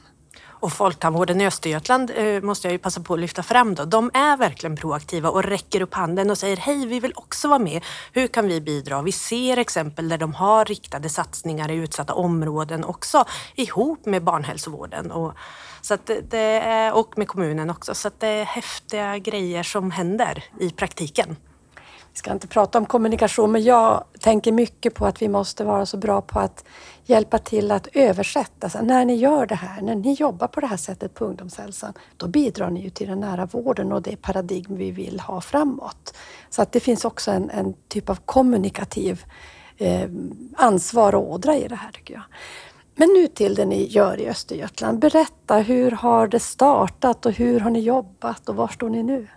Och 0.59 0.73
Folktandvården 0.73 1.41
i 1.41 1.47
Östergötland 1.47 2.11
eh, 2.15 2.41
måste 2.41 2.67
jag 2.67 2.71
ju 2.71 2.77
passa 2.77 3.01
på 3.01 3.13
att 3.13 3.19
lyfta 3.19 3.43
fram 3.43 3.75
då. 3.75 3.85
De 3.85 4.11
är 4.13 4.37
verkligen 4.37 4.75
proaktiva 4.75 5.29
och 5.29 5.43
räcker 5.43 5.81
upp 5.81 5.93
handen 5.93 6.29
och 6.29 6.37
säger 6.37 6.57
hej, 6.57 6.85
vi 6.85 6.99
vill 6.99 7.13
också 7.15 7.47
vara 7.47 7.59
med. 7.59 7.83
Hur 8.13 8.27
kan 8.27 8.47
vi 8.47 8.61
bidra? 8.61 9.01
Vi 9.01 9.11
ser 9.11 9.57
exempel 9.57 10.09
där 10.09 10.17
de 10.17 10.33
har 10.33 10.65
riktade 10.65 11.09
satsningar 11.09 11.71
i 11.71 11.75
utsatta 11.75 12.13
områden 12.13 12.83
också 12.83 13.25
ihop 13.55 14.05
med 14.05 14.23
barnhälsovården. 14.23 15.11
Och, 15.11 15.33
så 15.81 15.93
att 15.93 16.11
det, 16.29 16.91
och 16.91 17.17
med 17.17 17.27
kommunen 17.27 17.69
också. 17.69 17.95
Så 17.95 18.07
att 18.07 18.19
det 18.19 18.27
är 18.27 18.45
häftiga 18.45 19.17
grejer 19.17 19.63
som 19.63 19.91
händer 19.91 20.43
i 20.59 20.69
praktiken. 20.69 21.35
Vi 22.17 22.19
ska 22.19 22.31
inte 22.31 22.47
prata 22.47 22.77
om 22.77 22.85
kommunikation, 22.85 23.51
men 23.51 23.63
jag 23.63 24.03
tänker 24.19 24.51
mycket 24.51 24.93
på 24.93 25.05
att 25.05 25.21
vi 25.21 25.27
måste 25.27 25.63
vara 25.63 25.85
så 25.85 25.97
bra 25.97 26.21
på 26.21 26.39
att 26.39 26.63
hjälpa 27.05 27.37
till 27.37 27.71
att 27.71 27.87
översätta. 27.93 28.69
Så 28.69 28.81
när 28.81 29.05
ni 29.05 29.15
gör 29.15 29.45
det 29.45 29.55
här, 29.55 29.81
när 29.81 29.95
ni 29.95 30.13
jobbar 30.13 30.47
på 30.47 30.61
det 30.61 30.67
här 30.67 30.77
sättet 30.77 31.13
på 31.13 31.25
ungdomshälsan, 31.25 31.93
då 32.17 32.27
bidrar 32.27 32.69
ni 32.69 32.81
ju 32.81 32.89
till 32.89 33.07
den 33.07 33.19
nära 33.19 33.45
vården 33.45 33.91
och 33.91 34.01
det 34.01 34.21
paradigm 34.21 34.77
vi 34.77 34.91
vill 34.91 35.19
ha 35.19 35.41
framåt. 35.41 36.17
Så 36.49 36.61
att 36.61 36.71
det 36.71 36.79
finns 36.79 37.05
också 37.05 37.31
en, 37.31 37.49
en 37.49 37.73
typ 37.87 38.09
av 38.09 38.15
kommunikativ 38.25 39.25
eh, 39.77 40.09
ansvar 40.55 41.15
och 41.15 41.31
ådra 41.31 41.55
i 41.55 41.67
det 41.67 41.75
här 41.75 41.91
tycker 41.91 42.13
jag. 42.13 42.23
Men 42.95 43.09
nu 43.09 43.27
till 43.27 43.55
det 43.55 43.65
ni 43.65 43.87
gör 43.87 44.19
i 44.19 44.29
Östergötland. 44.29 44.99
Berätta, 44.99 45.57
hur 45.57 45.91
har 45.91 46.27
det 46.27 46.39
startat 46.39 47.25
och 47.25 47.31
hur 47.31 47.59
har 47.59 47.69
ni 47.69 47.79
jobbat 47.79 48.49
och 48.49 48.55
var 48.55 48.67
står 48.67 48.89
ni 48.89 49.03
nu? 49.03 49.27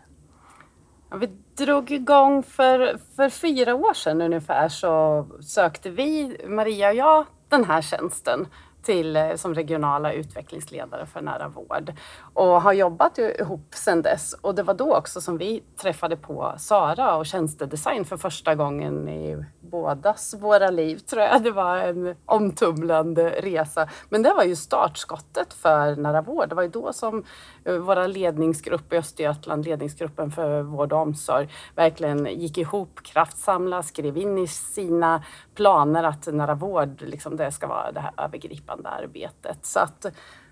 Ja, 1.10 1.16
vi 1.16 1.28
drog 1.64 1.90
igång 1.90 2.42
för, 2.42 2.98
för 3.16 3.28
fyra 3.28 3.74
år 3.74 3.94
sedan 3.94 4.22
ungefär 4.22 4.68
så 4.68 5.26
sökte 5.42 5.90
vi, 5.90 6.36
Maria 6.48 6.88
och 6.88 6.94
jag, 6.94 7.26
den 7.48 7.64
här 7.64 7.82
tjänsten 7.82 8.46
till, 8.82 9.16
eh, 9.16 9.34
som 9.34 9.54
regionala 9.54 10.12
utvecklingsledare 10.12 11.06
för 11.06 11.20
nära 11.20 11.48
vård 11.48 11.92
och 12.34 12.62
har 12.62 12.72
jobbat 12.72 13.18
ihop 13.18 13.74
sedan 13.74 14.02
dess. 14.02 14.32
Och 14.40 14.54
det 14.54 14.62
var 14.62 14.74
då 14.74 14.94
också 14.94 15.20
som 15.20 15.38
vi 15.38 15.62
träffade 15.76 16.16
på 16.16 16.54
Sara 16.58 17.16
och 17.16 17.26
tjänstedesign 17.26 18.04
för 18.04 18.16
första 18.16 18.54
gången 18.54 19.08
i 19.08 19.44
bådas 19.70 20.34
våra 20.34 20.70
liv 20.70 20.98
tror 20.98 21.22
jag. 21.22 21.42
Det 21.42 21.50
var 21.50 21.76
en 21.76 22.14
omtumlande 22.24 23.30
resa. 23.30 23.88
Men 24.08 24.22
det 24.22 24.32
var 24.32 24.44
ju 24.44 24.56
startskottet 24.56 25.52
för 25.52 25.96
nära 25.96 26.22
vård. 26.22 26.48
Det 26.48 26.54
var 26.54 26.62
ju 26.62 26.68
då 26.68 26.92
som 26.92 27.24
eh, 27.64 27.74
våra 27.74 28.06
ledningsgrupp 28.06 28.92
i 28.92 28.96
Östergötland, 28.96 29.64
ledningsgruppen 29.64 30.30
för 30.30 30.62
vård 30.62 30.92
och 30.92 30.98
omsorg, 30.98 31.48
verkligen 31.74 32.26
gick 32.26 32.58
ihop, 32.58 33.00
kraftsamlade, 33.02 33.82
skrev 33.82 34.16
in 34.16 34.38
i 34.38 34.46
sina 34.46 35.22
planer 35.54 36.04
att 36.04 36.26
nära 36.26 36.54
vård, 36.54 37.02
liksom, 37.02 37.36
det 37.36 37.52
ska 37.52 37.66
vara 37.66 37.92
det 37.92 38.00
här 38.00 38.12
övergripande 38.16 38.69
arbetet. 38.70 39.66
Så 39.66 39.80
att 39.80 40.06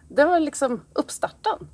det 0.09 0.25
var 0.25 0.41
liksom 0.41 0.81
uppstarten. 0.93 1.69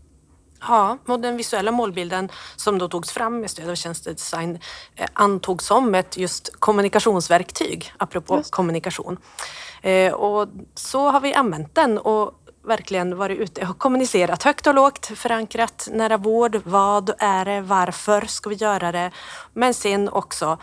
Ja, 0.68 0.98
och 1.06 1.20
den 1.20 1.36
visuella 1.36 1.72
målbilden 1.72 2.28
som 2.56 2.78
då 2.78 2.88
togs 2.88 3.10
fram 3.10 3.40
med 3.40 3.50
stöd 3.50 3.70
av 3.70 3.74
tjänstedesign 3.74 4.58
eh, 4.96 5.08
antogs 5.12 5.66
som 5.66 5.94
ett 5.94 6.16
just 6.16 6.60
kommunikationsverktyg, 6.60 7.92
apropå 7.98 8.36
just. 8.36 8.50
kommunikation. 8.50 9.16
Eh, 9.82 10.12
och 10.12 10.48
så 10.74 11.10
har 11.10 11.20
vi 11.20 11.34
använt 11.34 11.74
den 11.74 11.98
och 11.98 12.40
verkligen 12.66 13.16
varit 13.16 13.38
ute 13.38 13.66
och 13.66 13.78
kommunicerat 13.78 14.42
högt 14.42 14.66
och 14.66 14.74
lågt, 14.74 15.06
förankrat 15.06 15.88
nära 15.92 16.16
vård. 16.16 16.60
Vad 16.64 17.10
är 17.18 17.44
det? 17.44 17.60
Varför 17.60 18.20
ska 18.20 18.50
vi 18.50 18.56
göra 18.56 18.92
det? 18.92 19.10
Men 19.52 19.74
sen 19.74 20.08
också 20.08 20.58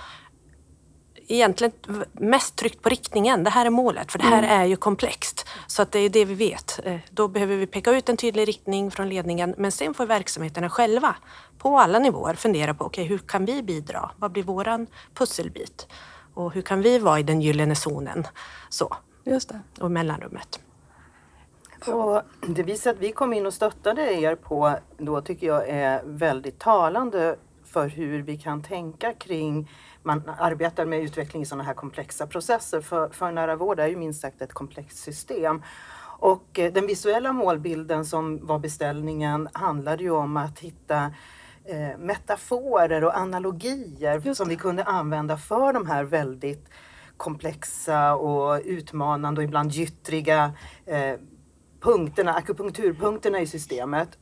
egentligen 1.35 1.73
mest 2.11 2.55
tryckt 2.55 2.81
på 2.81 2.89
riktningen. 2.89 3.43
Det 3.43 3.49
här 3.49 3.65
är 3.65 3.69
målet, 3.69 4.11
för 4.11 4.19
det 4.19 4.25
här 4.25 4.43
mm. 4.43 4.61
är 4.61 4.65
ju 4.65 4.75
komplext. 4.75 5.47
Så 5.67 5.81
att 5.81 5.91
det 5.91 5.99
är 5.99 6.09
det 6.09 6.25
vi 6.25 6.33
vet. 6.33 6.79
Eh, 6.83 6.99
då 7.09 7.27
behöver 7.27 7.55
vi 7.55 7.67
peka 7.67 7.91
ut 7.91 8.09
en 8.09 8.17
tydlig 8.17 8.47
riktning 8.47 8.91
från 8.91 9.09
ledningen, 9.09 9.55
men 9.57 9.71
sen 9.71 9.93
får 9.93 10.05
verksamheterna 10.05 10.69
själva 10.69 11.15
på 11.57 11.79
alla 11.79 11.99
nivåer 11.99 12.33
fundera 12.33 12.73
på 12.73 12.85
okay, 12.85 13.03
hur 13.03 13.17
kan 13.17 13.45
vi 13.45 13.63
bidra? 13.63 14.11
Vad 14.17 14.31
blir 14.31 14.43
våran 14.43 14.87
pusselbit? 15.13 15.87
Och 16.33 16.53
hur 16.53 16.61
kan 16.61 16.81
vi 16.81 16.99
vara 16.99 17.19
i 17.19 17.23
den 17.23 17.41
gyllene 17.41 17.75
zonen? 17.75 18.27
Så. 18.69 18.95
Just 19.23 19.49
det. 19.49 19.61
Och 19.79 19.91
mellanrummet. 19.91 20.59
Och 21.87 22.21
det 22.47 22.63
visar 22.63 22.91
att 22.91 22.99
vi 22.99 23.11
kom 23.11 23.33
in 23.33 23.45
och 23.45 23.53
stöttade 23.53 24.13
er 24.13 24.35
på, 24.35 24.75
då 24.97 25.21
tycker 25.21 25.47
jag 25.47 25.69
är 25.69 26.01
väldigt 26.05 26.59
talande 26.59 27.35
för 27.65 27.87
hur 27.87 28.21
vi 28.21 28.37
kan 28.37 28.63
tänka 28.63 29.13
kring 29.13 29.69
man 30.03 30.31
arbetar 30.37 30.85
med 30.85 31.03
utveckling 31.03 31.41
i 31.41 31.45
sådana 31.45 31.63
här 31.63 31.73
komplexa 31.73 32.27
processer. 32.27 32.81
För, 32.81 33.09
för 33.09 33.31
nära 33.31 33.55
vård 33.55 33.79
är 33.79 33.87
ju 33.87 33.95
minst 33.95 34.21
sagt 34.21 34.41
ett 34.41 34.53
komplext 34.53 34.97
system. 34.97 35.61
Och 36.19 36.59
eh, 36.59 36.73
den 36.73 36.87
visuella 36.87 37.33
målbilden 37.33 38.05
som 38.05 38.45
var 38.45 38.59
beställningen 38.59 39.49
handlade 39.53 40.03
ju 40.03 40.11
om 40.11 40.37
att 40.37 40.59
hitta 40.59 41.11
eh, 41.65 41.97
metaforer 41.97 43.03
och 43.03 43.17
analogier 43.17 44.33
som 44.33 44.49
vi 44.49 44.55
kunde 44.55 44.83
använda 44.83 45.37
för 45.37 45.73
de 45.73 45.87
här 45.87 46.03
väldigt 46.03 46.69
komplexa 47.17 48.15
och 48.15 48.61
utmanande 48.65 49.41
och 49.41 49.45
ibland 49.45 49.71
gyttriga 49.71 50.51
eh, 50.85 51.15
punkterna, 51.81 52.33
akupunkturpunkterna 52.33 53.39
i 53.39 53.47
systemet. 53.47 54.17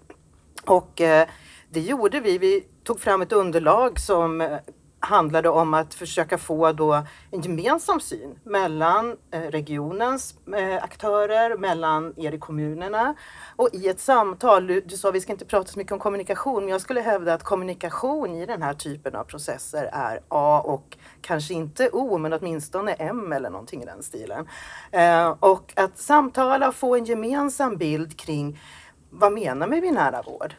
Och 0.65 1.01
eh, 1.01 1.27
det 1.69 1.79
gjorde 1.79 2.19
vi. 2.19 2.38
Vi 2.38 2.67
tog 2.83 3.00
fram 3.00 3.21
ett 3.21 3.31
underlag 3.31 4.00
som 4.00 4.41
eh, 4.41 4.57
handlade 5.00 5.50
om 5.50 5.74
att 5.74 5.94
försöka 5.94 6.38
få 6.38 6.72
då 6.72 7.03
en 7.32 7.41
gemensam 7.41 8.00
syn 8.00 8.39
mellan 8.44 9.18
eh, 9.32 9.41
regionens 9.41 10.36
eh, 10.58 10.84
aktörer, 10.84 11.58
mellan 11.58 12.13
er 12.18 12.32
i 12.32 12.38
kommunerna 12.38 13.15
och 13.56 13.70
i 13.74 13.88
ett 13.88 14.00
samtal. 14.00 14.68
Du, 14.68 14.82
du 14.82 14.98
sa 14.98 15.10
att 15.10 15.15
vi 15.15 15.22
ska 15.22 15.32
inte 15.32 15.46
prata 15.46 15.72
så 15.72 15.79
mycket 15.79 15.91
om 15.91 16.00
kommunikation, 16.00 16.63
men 16.63 16.72
jag 16.72 16.82
skulle 16.82 17.01
hävda 17.01 17.34
att 17.34 17.44
kommunikation 17.44 18.36
i 18.36 18.46
den 18.46 18.62
här 18.62 18.74
typen 18.74 19.15
av 19.15 19.24
processer 19.24 19.89
är 19.94 20.20
A 20.27 20.62
och 20.65 20.98
kanske 21.22 21.53
inte 21.53 21.89
O, 21.89 22.18
men 22.18 22.34
åtminstone 22.34 22.94
M 22.94 23.34
eller 23.34 23.50
någonting 23.50 23.84
i 23.84 23.86
den 23.86 24.03
stilen. 24.03 24.48
Eh, 24.91 25.29
och 25.39 25.74
att 25.75 25.98
samtala 25.98 26.68
och 26.68 26.75
få 26.75 26.96
en 26.96 27.06
gemensam 27.06 27.77
bild 27.77 28.20
kring 28.20 28.60
vad 29.10 29.34
menar 29.34 29.68
vi 29.68 29.82
med 29.82 29.94
nära 29.94 30.22
vård? 30.22 30.56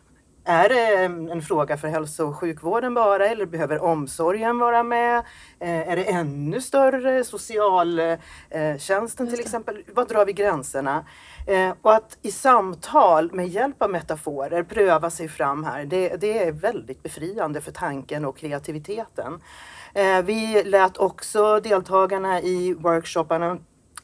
Är 0.51 0.69
det 0.69 0.95
en 1.33 1.43
fråga 1.43 1.77
för 1.77 1.89
hälso 1.89 2.25
och 2.25 2.37
sjukvården 2.37 2.95
bara 2.95 3.29
eller 3.29 3.47
behöver 3.47 3.83
omsorgen 3.83 4.59
vara 4.59 4.83
med? 4.83 5.19
Eh, 5.61 5.89
är 5.89 5.97
det 5.97 6.05
ännu 6.05 6.61
större? 6.61 7.25
Socialtjänsten 7.25 9.31
till 9.31 9.41
exempel. 9.41 9.83
Var 9.95 10.05
drar 10.05 10.27
vi 10.27 10.33
gränserna? 10.33 11.05
Eh, 11.47 11.75
och 11.83 11.95
att 11.95 12.19
i 12.23 12.31
samtal 12.31 13.33
med 13.33 13.49
hjälp 13.49 13.83
av 13.83 13.91
metaforer 13.91 14.63
pröva 14.63 15.11
sig 15.11 15.29
fram 15.29 15.65
här, 15.65 15.85
det, 15.85 16.21
det 16.21 16.43
är 16.43 16.53
väldigt 16.53 17.03
befriande 17.03 17.61
för 17.61 17.73
tanken 17.73 18.25
och 18.25 18.39
kreativiteten. 18.39 19.41
Eh, 19.95 20.23
vi 20.23 20.63
lät 20.65 20.97
också 20.97 21.61
deltagarna 21.61 22.41
i 22.41 22.75
workshopparna 22.75 23.59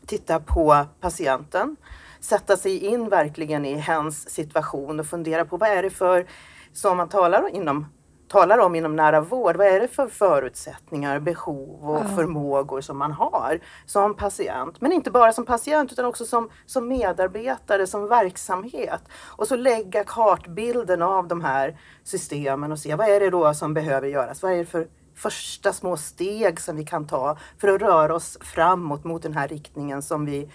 titta 0.07 0.41
på 0.41 0.87
patienten 1.01 1.77
sätta 2.21 2.57
sig 2.57 2.85
in 2.85 3.09
verkligen 3.09 3.65
i 3.65 3.75
hens 3.75 4.31
situation 4.31 5.01
och 5.01 5.07
fundera 5.07 5.45
på 5.45 5.57
vad 5.57 5.69
är 5.69 5.83
det 5.83 5.91
för, 5.91 6.27
som 6.73 6.97
man 6.97 7.09
talar, 7.09 7.49
inom, 7.55 7.87
talar 8.29 8.59
om 8.59 8.75
inom 8.75 8.97
nära 8.97 9.21
vård, 9.21 9.57
vad 9.57 9.67
är 9.67 9.81
det 9.81 9.89
för 9.89 10.09
förutsättningar, 10.09 11.21
behov 11.21 11.91
och 11.91 12.05
ja. 12.05 12.17
förmågor 12.17 12.81
som 12.81 12.99
man 12.99 13.13
har 13.13 13.61
som 13.87 14.17
patient. 14.17 14.81
Men 14.81 14.93
inte 14.93 15.11
bara 15.11 15.33
som 15.33 15.47
patient 15.47 15.93
utan 15.93 16.05
också 16.05 16.25
som, 16.25 16.51
som 16.67 16.89
medarbetare, 16.89 17.87
som 17.87 18.09
verksamhet. 18.09 19.03
Och 19.25 19.49
så 19.49 19.57
lägga 19.57 20.05
kartbilden 20.05 21.03
av 21.03 21.29
de 21.29 21.41
här 21.41 21.79
systemen 22.05 22.73
och 22.73 22.79
se 22.79 22.95
vad 22.95 23.09
är 23.09 23.21
det 23.21 23.31
då 23.31 23.55
som 23.55 23.75
behöver 23.75 24.09
göras? 24.09 24.43
Vad 24.43 24.53
är 24.53 24.57
det 24.57 24.67
för 24.67 24.89
första 25.17 25.73
små 25.73 25.97
steg 25.97 26.61
som 26.61 26.77
vi 26.77 26.85
kan 26.85 27.07
ta 27.07 27.39
för 27.59 27.69
att 27.69 27.81
röra 27.81 28.15
oss 28.15 28.39
framåt 28.41 29.05
mot 29.05 29.23
den 29.23 29.35
här 29.35 29.49
riktningen 29.49 30.03
som 30.03 30.27
vi 30.27 30.51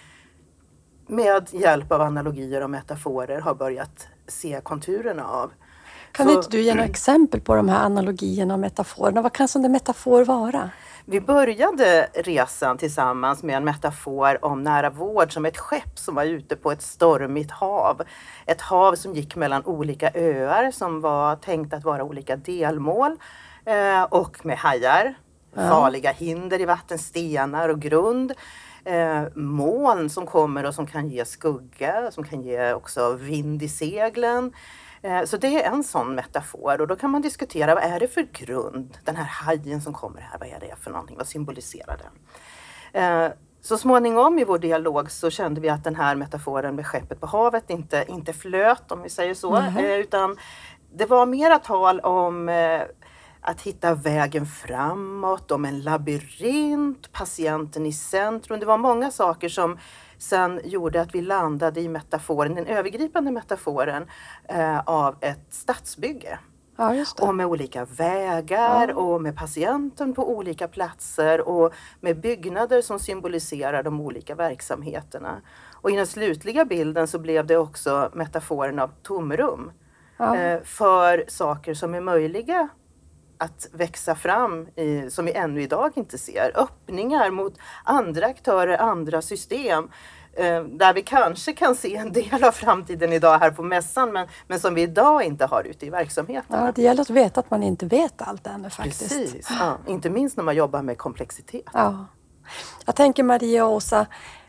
med 1.12 1.48
hjälp 1.50 1.92
av 1.92 2.00
analogier 2.00 2.62
och 2.62 2.70
metaforer 2.70 3.40
har 3.40 3.54
börjat 3.54 4.08
se 4.28 4.60
konturerna 4.62 5.28
av. 5.28 5.52
Kan 6.12 6.26
Så, 6.26 6.32
inte 6.32 6.48
du 6.50 6.60
ge 6.60 6.74
några 6.74 6.88
exempel 6.88 7.40
på 7.40 7.54
de 7.54 7.68
här 7.68 7.84
analogierna 7.84 8.54
och 8.54 8.60
metaforerna? 8.60 9.22
Vad 9.22 9.32
kan 9.32 9.48
där 9.54 9.68
metafor 9.68 10.24
vara? 10.24 10.70
Vi 11.04 11.20
började 11.20 12.08
resan 12.14 12.78
tillsammans 12.78 13.42
med 13.42 13.56
en 13.56 13.64
metafor 13.64 14.44
om 14.44 14.62
nära 14.62 14.90
vård 14.90 15.32
som 15.32 15.46
ett 15.46 15.58
skepp 15.58 15.98
som 15.98 16.14
var 16.14 16.24
ute 16.24 16.56
på 16.56 16.72
ett 16.72 16.82
stormigt 16.82 17.50
hav. 17.50 18.02
Ett 18.46 18.60
hav 18.60 18.94
som 18.94 19.14
gick 19.14 19.36
mellan 19.36 19.64
olika 19.64 20.10
öar 20.14 20.70
som 20.70 21.00
var 21.00 21.36
tänkt 21.36 21.74
att 21.74 21.84
vara 21.84 22.04
olika 22.04 22.36
delmål 22.36 23.16
eh, 23.64 24.02
och 24.02 24.46
med 24.46 24.58
hajar, 24.58 25.14
ja. 25.54 25.68
farliga 25.68 26.12
hinder 26.12 26.60
i 26.60 26.64
vatten, 26.64 26.98
stenar 26.98 27.68
och 27.68 27.80
grund 27.80 28.32
eh, 28.84 29.22
moln 29.34 30.10
som 30.10 30.26
kommer 30.26 30.66
och 30.66 30.74
som 30.74 30.86
kan 30.86 31.08
ge 31.08 31.24
skugga, 31.24 32.10
som 32.10 32.24
kan 32.24 32.42
ge 32.42 32.72
också 32.72 33.12
vind 33.12 33.62
i 33.62 33.68
seglen. 33.68 34.52
Eh, 35.02 35.24
så 35.24 35.36
det 35.36 35.62
är 35.62 35.72
en 35.72 35.84
sån 35.84 36.14
metafor 36.14 36.80
och 36.80 36.86
då 36.86 36.96
kan 36.96 37.10
man 37.10 37.22
diskutera 37.22 37.74
vad 37.74 37.84
är 37.84 38.00
det 38.00 38.08
för 38.08 38.26
grund? 38.32 38.98
Den 39.04 39.16
här 39.16 39.24
hajen 39.24 39.80
som 39.80 39.92
kommer 39.92 40.20
här, 40.20 40.38
vad 40.38 40.48
är 40.48 40.60
det 40.60 40.76
för 40.80 40.90
någonting? 40.90 41.16
Vad 41.16 41.26
symboliserar 41.26 41.98
den? 41.98 42.12
Eh, 43.02 43.32
så 43.60 43.78
småningom 43.78 44.38
i 44.38 44.44
vår 44.44 44.58
dialog 44.58 45.10
så 45.10 45.30
kände 45.30 45.60
vi 45.60 45.68
att 45.68 45.84
den 45.84 45.96
här 45.96 46.14
metaforen 46.14 46.74
med 46.74 46.86
skeppet 46.86 47.20
på 47.20 47.26
havet 47.26 47.70
inte, 47.70 48.04
inte 48.08 48.32
flöt 48.32 48.92
om 48.92 49.02
vi 49.02 49.08
säger 49.08 49.34
så. 49.34 49.60
Nej. 49.60 49.92
Eh, 49.92 49.98
utan 50.00 50.36
det 50.94 51.06
var 51.06 51.26
mera 51.26 51.58
tal 51.58 52.00
om 52.00 52.48
eh, 52.48 52.82
att 53.42 53.60
hitta 53.60 53.94
vägen 53.94 54.46
framåt, 54.46 55.50
om 55.50 55.64
en 55.64 55.80
labyrint, 55.80 57.12
patienten 57.12 57.86
i 57.86 57.92
centrum. 57.92 58.60
Det 58.60 58.66
var 58.66 58.78
många 58.78 59.10
saker 59.10 59.48
som 59.48 59.78
sen 60.18 60.60
gjorde 60.64 61.00
att 61.00 61.14
vi 61.14 61.20
landade 61.20 61.80
i 61.80 61.88
metaforen, 61.88 62.54
den 62.54 62.66
övergripande 62.66 63.30
metaforen 63.30 64.06
eh, 64.48 64.78
av 64.78 65.16
ett 65.20 65.46
stadsbygge. 65.50 66.38
Ja, 66.76 66.94
just 66.94 67.16
det. 67.16 67.22
Och 67.22 67.34
med 67.34 67.46
olika 67.46 67.84
vägar 67.84 68.98
och 68.98 69.22
med 69.22 69.36
patienten 69.36 70.14
på 70.14 70.30
olika 70.30 70.68
platser 70.68 71.48
och 71.48 71.72
med 72.00 72.20
byggnader 72.20 72.82
som 72.82 72.98
symboliserar 72.98 73.82
de 73.82 74.00
olika 74.00 74.34
verksamheterna. 74.34 75.40
Och 75.74 75.90
i 75.90 75.96
den 75.96 76.06
slutliga 76.06 76.64
bilden 76.64 77.08
så 77.08 77.18
blev 77.18 77.46
det 77.46 77.56
också 77.56 78.10
metaforen 78.14 78.78
av 78.78 78.90
tomrum. 79.02 79.72
Ja. 80.16 80.36
Eh, 80.36 80.62
för 80.62 81.24
saker 81.28 81.74
som 81.74 81.94
är 81.94 82.00
möjliga 82.00 82.68
att 83.42 83.68
växa 83.72 84.14
fram 84.14 84.68
i, 84.76 85.10
som 85.10 85.24
vi 85.24 85.32
ännu 85.32 85.62
idag 85.62 85.92
inte 85.94 86.18
ser. 86.18 86.52
Öppningar 86.54 87.30
mot 87.30 87.54
andra 87.84 88.26
aktörer, 88.26 88.78
andra 88.78 89.22
system. 89.22 89.88
Eh, 90.32 90.64
där 90.64 90.94
vi 90.94 91.02
kanske 91.02 91.52
kan 91.52 91.74
se 91.74 91.96
en 91.96 92.12
del 92.12 92.44
av 92.44 92.52
framtiden 92.52 93.12
idag 93.12 93.38
här 93.38 93.50
på 93.50 93.62
mässan 93.62 94.12
men, 94.12 94.28
men 94.46 94.60
som 94.60 94.74
vi 94.74 94.82
idag 94.82 95.24
inte 95.24 95.46
har 95.46 95.64
ute 95.64 95.86
i 95.86 95.90
verksamheterna. 95.90 96.66
Ja, 96.66 96.72
det 96.72 96.82
gäller 96.82 97.02
att 97.02 97.10
veta 97.10 97.40
att 97.40 97.50
man 97.50 97.62
inte 97.62 97.86
vet 97.86 98.22
allt 98.22 98.46
ännu 98.46 98.70
faktiskt. 98.70 99.08
Precis, 99.08 99.48
ja. 99.60 99.78
inte 99.86 100.10
minst 100.10 100.36
när 100.36 100.44
man 100.44 100.56
jobbar 100.56 100.82
med 100.82 100.98
komplexitet. 100.98 101.66
Ja. 101.72 102.06
Jag 102.86 102.96
tänker 102.96 103.22
Maria 103.22 103.66
och 103.66 103.72
Åsa, 103.72 104.06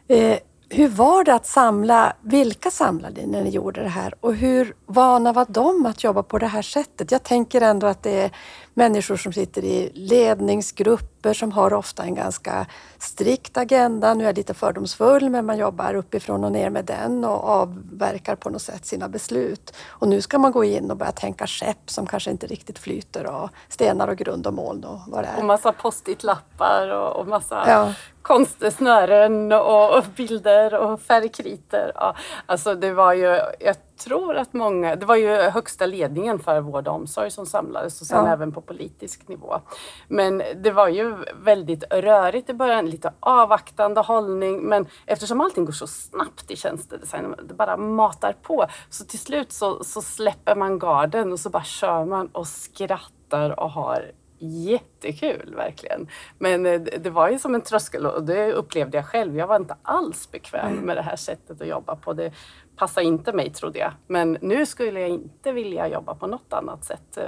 eh, 0.07 0.37
hur 0.73 0.87
var 0.87 1.23
det 1.23 1.33
att 1.33 1.45
samla, 1.45 2.13
vilka 2.21 2.71
samlade 2.71 3.21
ni 3.21 3.27
när 3.27 3.43
ni 3.43 3.49
gjorde 3.49 3.83
det 3.83 3.89
här 3.89 4.13
och 4.19 4.35
hur 4.35 4.75
vana 4.85 5.33
var 5.33 5.45
de 5.49 5.85
att 5.85 6.03
jobba 6.03 6.23
på 6.23 6.39
det 6.39 6.47
här 6.47 6.61
sättet? 6.61 7.11
Jag 7.11 7.23
tänker 7.23 7.61
ändå 7.61 7.87
att 7.87 8.03
det 8.03 8.21
är 8.21 8.31
människor 8.73 9.17
som 9.17 9.33
sitter 9.33 9.63
i 9.63 9.91
ledningsgrupp 9.93 11.12
ledningsgrupper 11.23 11.33
som 11.33 11.51
har 11.51 11.73
ofta 11.73 12.03
en 12.03 12.15
ganska 12.15 12.65
strikt 12.99 13.57
agenda. 13.57 14.13
Nu 14.13 14.23
är 14.23 14.27
jag 14.27 14.37
lite 14.37 14.53
fördomsfull 14.53 15.29
men 15.29 15.45
man 15.45 15.57
jobbar 15.57 15.95
uppifrån 15.95 16.43
och 16.43 16.51
ner 16.51 16.69
med 16.69 16.85
den 16.85 17.25
och 17.25 17.43
avverkar 17.43 18.35
på 18.35 18.49
något 18.49 18.61
sätt 18.61 18.85
sina 18.85 19.09
beslut. 19.09 19.73
Och 20.01 20.07
nu 20.07 20.21
ska 20.21 20.39
man 20.39 20.51
gå 20.51 20.63
in 20.63 20.91
och 20.91 20.97
börja 20.97 21.11
tänka 21.11 21.47
skepp 21.47 21.89
som 21.89 22.05
kanske 22.07 22.31
inte 22.31 22.47
riktigt 22.47 22.79
flyter 22.79 23.25
och 23.25 23.49
stenar 23.69 24.07
och 24.09 24.17
grund 24.17 24.47
och 24.47 24.53
moln 24.53 24.83
och 24.83 24.99
vad 25.07 25.23
det 25.23 25.27
är. 25.27 25.37
Och 25.39 25.45
massa 25.45 25.71
post-it-lappar 25.71 26.89
och, 26.91 27.19
och 27.19 27.27
massa 27.27 27.63
Ja. 27.67 27.93
konstsnören 28.21 29.51
och, 29.51 29.97
och 29.97 30.03
bilder 30.15 30.73
och 30.73 31.01
färgkriter. 31.01 31.91
Ja, 31.95 32.15
alltså 32.45 32.75
det 32.75 32.93
var 32.93 33.13
ju, 33.13 33.39
jag 33.59 33.75
tror 34.03 34.35
att 34.35 34.53
många, 34.53 34.95
det 34.95 35.05
var 35.05 35.15
ju 35.15 35.35
högsta 35.35 35.85
ledningen 35.85 36.39
för 36.39 36.61
vård 36.61 36.87
och 36.87 36.95
omsorg 36.95 37.31
som 37.31 37.45
samlades 37.45 38.01
och 38.01 38.07
sen 38.07 38.25
Ja. 38.25 38.31
även 38.31 38.51
på 38.51 38.61
politisk 38.61 39.27
nivå. 39.27 39.59
Men 40.07 40.43
det 40.55 40.71
var 40.71 40.87
ju 40.87 41.15
väldigt 41.43 41.83
rörigt 41.93 42.49
i 42.49 42.53
början, 42.53 42.85
lite 42.85 43.13
avvaktande 43.19 44.01
hållning 44.01 44.61
men 44.61 44.85
eftersom 45.05 45.41
allting 45.41 45.65
går 45.65 45.73
så 45.73 45.87
snabbt 45.87 46.51
i 46.51 46.55
tjänstedesign, 46.55 47.35
det 47.43 47.53
bara 47.53 47.77
matar 47.77 48.35
på, 48.41 48.65
så 48.89 49.05
till 49.05 49.19
slut 49.19 49.51
så, 49.51 49.83
så 49.83 50.01
släpper 50.01 50.55
man 50.55 50.79
garden 50.79 51.31
och 51.31 51.39
så 51.39 51.49
bara 51.49 51.63
kör 51.63 52.05
man 52.05 52.27
och 52.27 52.47
skrattar 52.47 53.59
och 53.59 53.69
har 53.71 54.11
jättekul 54.39 55.53
verkligen. 55.55 56.07
Men 56.37 56.65
eh, 56.65 56.81
det 56.81 57.09
var 57.09 57.29
ju 57.29 57.39
som 57.39 57.55
en 57.55 57.61
tröskel 57.61 58.05
och 58.05 58.23
det 58.23 58.53
upplevde 58.53 58.97
jag 58.97 59.05
själv. 59.05 59.37
Jag 59.37 59.47
var 59.47 59.55
inte 59.55 59.75
alls 59.83 60.31
bekväm 60.31 60.75
med 60.75 60.97
det 60.97 61.01
här 61.01 61.15
sättet 61.15 61.61
att 61.61 61.67
jobba 61.67 61.95
på. 61.95 62.13
Det 62.13 62.31
passade 62.75 63.05
inte 63.05 63.33
mig 63.33 63.49
trodde 63.49 63.79
jag. 63.79 63.91
Men 64.07 64.37
nu 64.41 64.65
skulle 64.65 64.99
jag 64.99 65.09
inte 65.09 65.51
vilja 65.51 65.87
jobba 65.87 66.15
på 66.15 66.27
något 66.27 66.53
annat 66.53 66.85
sätt. 66.85 67.17
eh, 67.17 67.23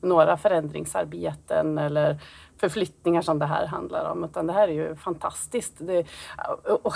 Några 0.00 0.36
förändringsarbeten 0.36 1.78
eller 1.78 2.18
förflyttningar 2.56 3.22
som 3.22 3.38
det 3.38 3.46
här 3.46 3.66
handlar 3.66 4.10
om. 4.10 4.24
Utan 4.24 4.46
det 4.46 4.52
här 4.52 4.68
är 4.68 4.72
ju 4.72 4.96
fantastiskt. 4.96 5.74
Det, 5.78 6.06
och, 6.64 6.86
och 6.86 6.94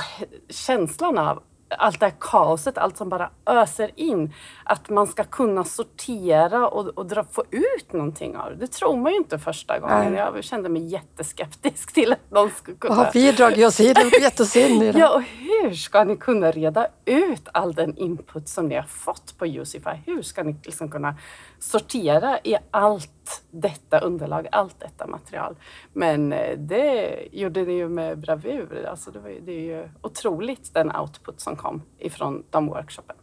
känslan 0.49 1.19
av 1.19 1.43
allt 1.79 2.01
det 2.01 2.07
här 2.07 2.15
kaoset, 2.21 2.79
allt 2.79 2.97
som 2.97 3.09
bara 3.09 3.31
öser 3.47 3.91
in. 3.97 4.35
Att 4.65 4.91
man 4.91 5.07
ska 5.07 5.25
kunna 5.25 5.65
sortera 5.65 6.69
och, 6.69 6.87
och 6.87 7.07
dra, 7.07 7.25
få 7.25 7.45
ut 7.51 7.93
någonting 7.93 8.37
av 8.37 8.51
det. 8.51 8.57
Det 8.57 8.67
tror 8.67 8.97
man 8.97 9.13
ju 9.13 9.19
inte 9.19 9.39
första 9.39 9.79
gången. 9.79 10.13
Nej. 10.13 10.31
Jag 10.35 10.45
kände 10.45 10.69
mig 10.69 10.87
jätteskeptisk 10.87 11.95
till 11.95 12.13
att 12.13 12.31
någon 12.31 12.51
skulle 12.51 12.77
kunna... 12.77 12.95
Vad 12.95 13.07
har 13.07 13.13
vi 13.13 13.33
dragit 13.33 13.67
oss 13.67 13.81
in 13.81 14.83
i 14.83 14.93
det? 14.93 14.99
Ja, 15.05 15.15
och 15.15 15.23
hur 15.23 15.75
ska 15.75 16.05
ni 16.05 16.17
kunna 16.17 16.51
reda 16.51 16.87
ut 17.05 17.49
all 17.53 17.75
den 17.75 17.97
input 17.97 18.49
som 18.49 18.69
ni 18.69 18.75
har 18.75 18.83
fått 18.83 19.39
på 19.39 19.47
Usify? 19.47 19.91
Hur 20.07 20.23
ska 20.23 20.43
ni 20.43 20.57
liksom 20.65 20.91
kunna 20.91 21.15
sortera 21.59 22.39
i 22.45 22.57
allt 22.71 23.11
detta 23.51 23.99
underlag, 24.01 24.49
allt 24.53 24.81
detta 24.81 25.07
material? 25.07 25.57
Men 25.93 26.33
eh, 26.33 26.59
det 26.59 27.19
gjorde 27.33 27.63
ni 27.63 27.73
ju 27.73 27.89
med 27.89 28.19
bravur. 28.19 28.87
Alltså 28.91 29.11
det, 29.11 29.19
var, 29.19 29.29
ju- 29.29 29.41
det 29.41 29.53
är 29.53 29.61
ju 29.61 29.89
otroligt 30.03 30.75
den 30.75 30.97
output 30.97 31.41
som 31.41 31.57
kom 31.57 31.83
ifrån 31.99 32.45
de 32.51 32.67
workshopen. 32.67 33.17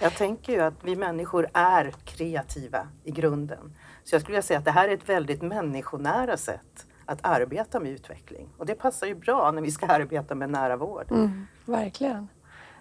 Jag 0.00 0.14
tänker 0.14 0.52
ju 0.52 0.60
att 0.60 0.74
vi 0.84 0.96
människor 0.96 1.46
är 1.54 1.90
kreativa 2.04 2.88
i 3.04 3.10
grunden. 3.10 3.72
Så 4.04 4.14
jag 4.14 4.22
skulle 4.22 4.32
vilja 4.34 4.42
säga 4.42 4.58
att 4.58 4.64
det 4.64 4.70
här 4.70 4.88
är 4.88 4.92
ett 4.94 5.08
väldigt 5.08 5.42
människonära 5.42 6.36
sätt 6.36 6.86
att 7.04 7.18
arbeta 7.22 7.80
med 7.80 7.92
utveckling. 7.92 8.48
Och 8.58 8.66
det 8.66 8.74
passar 8.74 9.06
ju 9.06 9.14
bra 9.14 9.50
när 9.50 9.62
vi 9.62 9.70
ska 9.70 9.86
arbeta 9.88 10.34
med 10.34 10.50
nära 10.50 10.76
vård. 10.76 11.06
Mm, 11.10 11.46
verkligen. 11.64 12.28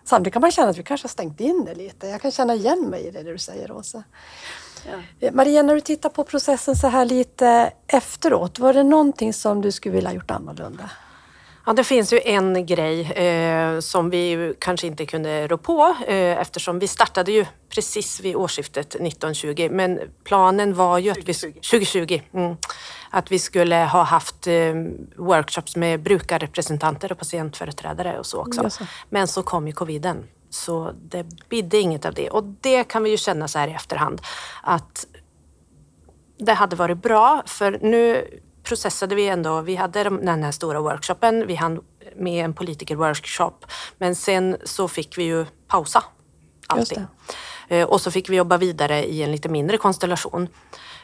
Samtidigt 0.03 0.33
kan 0.33 0.41
man 0.41 0.51
känna 0.51 0.69
att 0.69 0.77
vi 0.77 0.83
kanske 0.83 1.05
har 1.05 1.09
stängt 1.09 1.39
in 1.39 1.65
det 1.65 1.75
lite. 1.75 2.07
Jag 2.07 2.21
kan 2.21 2.31
känna 2.31 2.55
igen 2.55 2.89
mig 2.89 3.07
i 3.07 3.11
det 3.11 3.23
du 3.23 3.37
säger 3.37 3.71
Åsa. 3.71 4.03
Eh, 5.19 5.33
Maria, 5.33 5.63
när 5.63 5.75
du 5.75 5.81
tittar 5.81 6.09
på 6.09 6.23
processen 6.23 6.75
så 6.75 6.87
här 6.87 7.05
lite 7.05 7.71
efteråt, 7.87 8.59
var 8.59 8.73
det 8.73 8.83
någonting 8.83 9.33
som 9.33 9.61
du 9.61 9.71
skulle 9.71 9.95
vilja 9.95 10.09
ha 10.09 10.15
gjort 10.15 10.31
annorlunda? 10.31 10.89
Ja, 11.69 11.73
det 11.73 11.83
finns 11.83 12.13
ju 12.13 12.19
en 12.25 12.65
grej 12.65 13.01
eh, 13.11 13.79
som 13.79 14.09
vi 14.09 14.53
kanske 14.59 14.87
inte 14.87 15.05
kunde 15.05 15.47
rå 15.47 15.57
på 15.57 15.95
eh, 16.07 16.37
eftersom 16.39 16.79
vi 16.79 16.87
startade 16.87 17.31
ju 17.31 17.45
precis 17.69 18.19
vid 18.19 18.35
årsskiftet 18.35 18.87
1920. 18.87 19.67
Men 19.71 19.99
planen 20.23 20.73
var 20.73 20.97
ju 20.97 21.09
att 21.09 21.17
vi, 21.17 21.33
2020. 21.33 21.59
2020 21.61 22.21
mm, 22.33 22.57
att 23.09 23.31
vi 23.31 23.39
skulle 23.39 23.75
ha 23.75 24.03
haft 24.03 24.47
eh, 24.47 24.73
workshops 25.15 25.75
med 25.75 25.99
brukarrepresentanter 25.99 27.11
och 27.11 27.17
patientföreträdare 27.17 28.19
och 28.19 28.25
så 28.25 28.41
också. 28.41 28.61
Det. 28.61 28.87
Men 29.09 29.27
så 29.27 29.43
kom 29.43 29.67
ju 29.67 29.73
coviden. 29.73 30.23
Så 30.49 30.91
det 31.01 31.25
bidde 31.49 31.77
inget 31.77 32.05
av 32.05 32.13
det. 32.13 32.29
Och 32.29 32.43
det 32.43 32.83
kan 32.83 33.03
vi 33.03 33.09
ju 33.09 33.17
känna 33.17 33.47
så 33.47 33.59
här 33.59 33.67
i 33.67 33.71
efterhand 33.71 34.21
att 34.63 35.05
det 36.37 36.53
hade 36.53 36.75
varit 36.75 37.01
bra 37.01 37.43
för 37.45 37.79
nu 37.81 38.27
processade 38.69 39.15
vi 39.15 39.27
ändå. 39.27 39.61
Vi 39.61 39.75
hade 39.75 40.03
de- 40.03 40.25
den 40.25 40.43
här 40.43 40.51
stora 40.51 40.81
workshopen. 40.81 41.47
Vi 41.47 41.55
hann 41.55 41.81
med 42.15 42.45
en 42.45 42.53
politikerworkshop. 42.53 43.65
Men 43.97 44.15
sen 44.15 44.57
så 44.63 44.87
fick 44.87 45.17
vi 45.17 45.23
ju 45.23 45.45
pausa 45.67 46.03
allting. 46.67 46.97
Eh, 47.67 47.87
Och 47.89 48.01
så 48.01 48.11
fick 48.11 48.29
vi 48.29 48.35
jobba 48.35 48.57
vidare 48.57 49.05
i 49.05 49.23
en 49.23 49.31
lite 49.31 49.49
mindre 49.49 49.77
konstellation. 49.77 50.47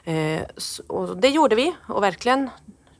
Eh, 0.03 0.41
Och 0.87 1.17
det 1.17 1.29
gjorde 1.29 1.55
vi 1.55 1.75
och 1.87 2.03
verkligen 2.03 2.49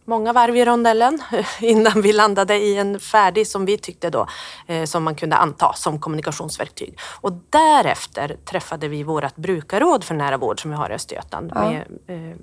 många 0.06 0.34
varv 0.34 0.58
i 0.58 0.65
rondellen 0.65 1.22
innan 1.60 2.02
vi 2.02 2.13
landade 2.13 2.58
i 2.58 2.78
en 2.78 3.00
färdig 3.00 3.48
som 3.48 3.65
vi 3.65 3.78
tyckte 3.78 4.10
då 4.10 4.28
eh, 4.68 4.84
som 4.84 5.04
man 5.04 5.15
kunde 5.15 5.36
anta 5.36 5.74
som 5.74 6.00
kommunikationsverktyg. 6.00 7.00
Och 7.22 7.34
därefter 7.50 8.38
träffade 8.46 8.88
vi 8.88 9.04
vårt 9.04 9.36
brukarråd 9.36 10.04
för 10.04 10.15
nära 10.15 10.38
vård 10.38 10.62
som 10.62 10.72
vi 10.72 10.78
har 10.78 10.89
i 10.89 10.94
Östergötland 10.94 11.52
med, 11.54 11.86
eh, 12.08 12.38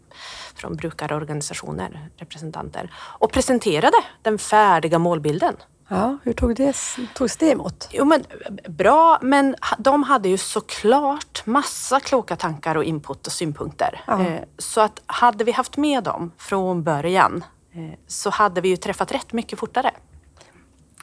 från 0.54 0.76
brukarorganisationer, 0.76 2.08
representanter 2.16 2.92
och 2.96 3.32
presenterade 3.32 3.96
den 4.22 4.38
färdiga 4.38 4.98
målbilden. 4.98 5.56
Ja, 5.94 6.18
hur 6.22 6.32
tog 6.32 6.56
det, 6.56 6.76
togs 7.14 7.36
det 7.36 7.50
emot? 7.50 7.88
Jo, 7.92 8.04
men 8.04 8.24
bra, 8.68 9.18
men 9.22 9.54
de 9.78 10.02
hade 10.02 10.28
ju 10.28 10.36
såklart 10.38 11.46
massa 11.46 12.00
kloka 12.00 12.36
tankar 12.36 12.76
och 12.76 12.84
input 12.84 13.26
och 13.26 13.32
synpunkter. 13.32 14.00
Ja. 14.06 14.20
Eh, 14.26 14.42
Så 14.58 14.80
att 14.80 15.02
hade 15.06 15.44
vi 15.44 15.52
haft 15.52 15.76
med 15.76 16.04
dem 16.04 16.30
från 16.38 16.82
början 16.82 17.44
eh, 17.72 17.98
så 18.06 18.30
hade 18.30 18.60
vi 18.60 18.68
ju 18.68 18.76
träffat 18.76 19.12
rätt 19.12 19.32
mycket 19.32 19.58
fortare. 19.58 19.90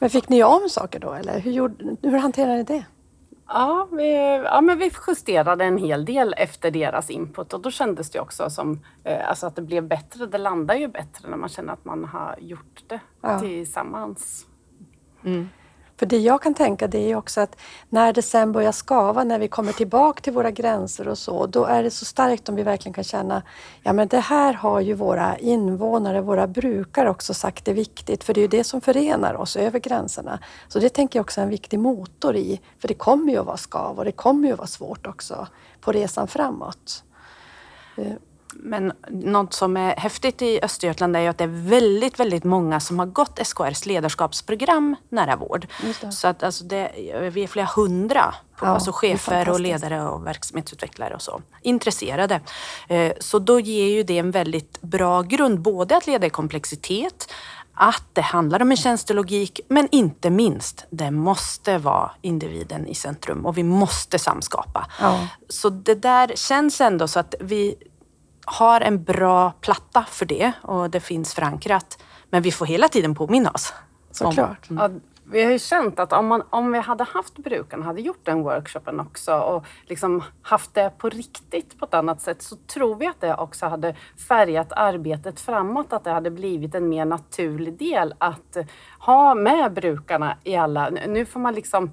Men 0.00 0.10
fick 0.10 0.28
ni 0.28 0.44
om 0.44 0.68
saker 0.68 1.00
då 1.00 1.12
eller 1.12 1.38
hur, 1.40 1.52
gjorde, 1.52 1.96
hur 2.02 2.18
hanterade 2.18 2.56
ni 2.56 2.62
det? 2.62 2.84
Ja, 3.48 3.88
vi, 3.92 4.14
ja, 4.44 4.60
men 4.60 4.78
vi 4.78 4.90
justerade 5.08 5.64
en 5.64 5.78
hel 5.78 6.04
del 6.04 6.34
efter 6.38 6.70
deras 6.70 7.10
input 7.10 7.52
och 7.52 7.60
då 7.60 7.70
kändes 7.70 8.10
det 8.10 8.20
också 8.20 8.50
som 8.50 8.80
eh, 9.04 9.28
alltså 9.28 9.46
att 9.46 9.56
det 9.56 9.62
blev 9.62 9.88
bättre. 9.88 10.26
Det 10.26 10.38
landar 10.38 10.74
ju 10.74 10.88
bättre 10.88 11.28
när 11.30 11.36
man 11.36 11.48
känner 11.48 11.72
att 11.72 11.84
man 11.84 12.04
har 12.04 12.36
gjort 12.40 12.82
det 12.86 13.00
Ja. 13.22 13.40
tillsammans. 13.40 14.46
Mm. 15.24 15.48
För 16.00 16.06
det 16.06 16.18
jag 16.18 16.42
kan 16.42 16.54
tänka 16.54 16.86
det 16.86 17.10
är 17.10 17.16
också 17.16 17.40
att 17.40 17.56
när 17.88 18.12
det 18.12 18.22
sen 18.22 18.52
börjar 18.52 18.72
skava, 18.72 19.24
när 19.24 19.38
vi 19.38 19.48
kommer 19.48 19.72
tillbaka 19.72 20.20
till 20.20 20.32
våra 20.32 20.50
gränser 20.50 21.08
och 21.08 21.18
så, 21.18 21.46
då 21.46 21.64
är 21.64 21.82
det 21.82 21.90
så 21.90 22.04
starkt 22.04 22.48
om 22.48 22.56
vi 22.56 22.62
verkligen 22.62 22.92
kan 22.92 23.04
känna, 23.04 23.42
ja 23.82 23.92
men 23.92 24.08
det 24.08 24.18
här 24.18 24.52
har 24.52 24.80
ju 24.80 24.94
våra 24.94 25.38
invånare, 25.38 26.20
våra 26.20 26.46
brukare 26.46 27.10
också 27.10 27.34
sagt 27.34 27.68
är 27.68 27.74
viktigt, 27.74 28.24
för 28.24 28.34
det 28.34 28.40
är 28.40 28.42
ju 28.42 28.48
det 28.48 28.64
som 28.64 28.80
förenar 28.80 29.34
oss 29.34 29.56
över 29.56 29.78
gränserna. 29.78 30.38
Så 30.68 30.78
det 30.78 30.88
tänker 30.88 31.18
jag 31.18 31.24
också 31.24 31.40
är 31.40 31.44
en 31.44 31.50
viktig 31.50 31.78
motor 31.78 32.36
i, 32.36 32.60
för 32.78 32.88
det 32.88 32.94
kommer 32.94 33.32
ju 33.32 33.38
att 33.38 33.46
vara 33.46 33.56
skav 33.56 33.98
och 33.98 34.04
det 34.04 34.12
kommer 34.12 34.48
ju 34.48 34.52
att 34.52 34.58
vara 34.58 34.68
svårt 34.68 35.06
också 35.06 35.46
på 35.80 35.92
resan 35.92 36.28
framåt. 36.28 37.04
Eh, 37.96 38.12
men 38.54 38.92
något 39.08 39.54
som 39.54 39.76
är 39.76 39.96
häftigt 39.96 40.42
i 40.42 40.60
Östergötland 40.62 41.16
är 41.16 41.20
ju 41.20 41.26
att 41.26 41.38
det 41.38 41.44
är 41.44 41.68
väldigt, 41.68 42.20
väldigt 42.20 42.44
många 42.44 42.80
som 42.80 42.98
har 42.98 43.06
gått 43.06 43.38
SKRs 43.46 43.86
ledarskapsprogram 43.86 44.96
nära 45.08 45.36
vård. 45.36 45.66
Så 46.10 46.28
att 46.28 46.42
alltså 46.42 46.64
det, 46.64 46.92
vi 47.32 47.42
är 47.42 47.46
flera 47.46 47.68
hundra, 47.76 48.34
ja, 48.60 48.66
alltså 48.66 48.92
chefer 48.92 49.48
och 49.48 49.60
ledare 49.60 50.02
och 50.02 50.26
verksamhetsutvecklare 50.26 51.14
och 51.14 51.22
så, 51.22 51.42
intresserade. 51.62 52.40
Eh, 52.88 53.12
så 53.20 53.38
då 53.38 53.60
ger 53.60 53.86
ju 53.86 54.02
det 54.02 54.18
en 54.18 54.30
väldigt 54.30 54.80
bra 54.80 55.22
grund, 55.22 55.60
både 55.60 55.96
att 55.96 56.06
leda 56.06 56.26
i 56.26 56.30
komplexitet, 56.30 57.32
att 57.82 58.04
det 58.12 58.20
handlar 58.20 58.62
om 58.62 58.70
en 58.70 58.76
tjänstelogik, 58.76 59.60
men 59.68 59.88
inte 59.92 60.30
minst, 60.30 60.86
det 60.90 61.10
måste 61.10 61.78
vara 61.78 62.10
individen 62.20 62.86
i 62.86 62.94
centrum 62.94 63.46
och 63.46 63.58
vi 63.58 63.62
måste 63.62 64.18
samskapa. 64.18 64.86
Ja. 65.00 65.28
Så 65.48 65.70
det 65.70 65.94
där 65.94 66.32
känns 66.36 66.80
ändå 66.80 67.08
så 67.08 67.20
att 67.20 67.34
vi 67.40 67.74
har 68.44 68.80
en 68.80 69.04
bra 69.04 69.52
platta 69.60 70.04
för 70.08 70.26
det 70.26 70.52
och 70.62 70.90
det 70.90 71.00
finns 71.00 71.34
förankrat. 71.34 72.02
Men 72.30 72.42
vi 72.42 72.52
får 72.52 72.66
hela 72.66 72.88
tiden 72.88 73.14
påminna 73.14 73.50
oss. 73.50 73.74
Såklart. 74.10 74.70
Mm. 74.70 74.82
Ja, 74.82 75.00
vi 75.32 75.44
har 75.44 75.52
ju 75.52 75.58
känt 75.58 75.98
att 75.98 76.12
om, 76.12 76.26
man, 76.26 76.42
om 76.50 76.72
vi 76.72 76.78
hade 76.78 77.04
haft 77.04 77.38
brukarna, 77.38 77.84
hade 77.84 78.00
gjort 78.00 78.20
den 78.24 78.42
workshopen 78.42 79.00
också 79.00 79.34
och 79.34 79.64
liksom 79.86 80.24
haft 80.42 80.74
det 80.74 80.90
på 80.98 81.08
riktigt 81.08 81.78
på 81.78 81.84
ett 81.84 81.94
annat 81.94 82.20
sätt 82.20 82.42
så 82.42 82.56
tror 82.56 82.96
vi 82.96 83.06
att 83.06 83.20
det 83.20 83.34
också 83.34 83.66
hade 83.66 83.94
färgat 84.28 84.72
arbetet 84.72 85.40
framåt. 85.40 85.92
Att 85.92 86.04
det 86.04 86.10
hade 86.10 86.30
blivit 86.30 86.74
en 86.74 86.88
mer 86.88 87.04
naturlig 87.04 87.78
del 87.78 88.14
att 88.18 88.56
ha 88.98 89.34
med 89.34 89.72
brukarna 89.72 90.36
i 90.44 90.56
alla... 90.56 90.90
Nu 90.90 91.26
får 91.26 91.40
man 91.40 91.54
liksom 91.54 91.90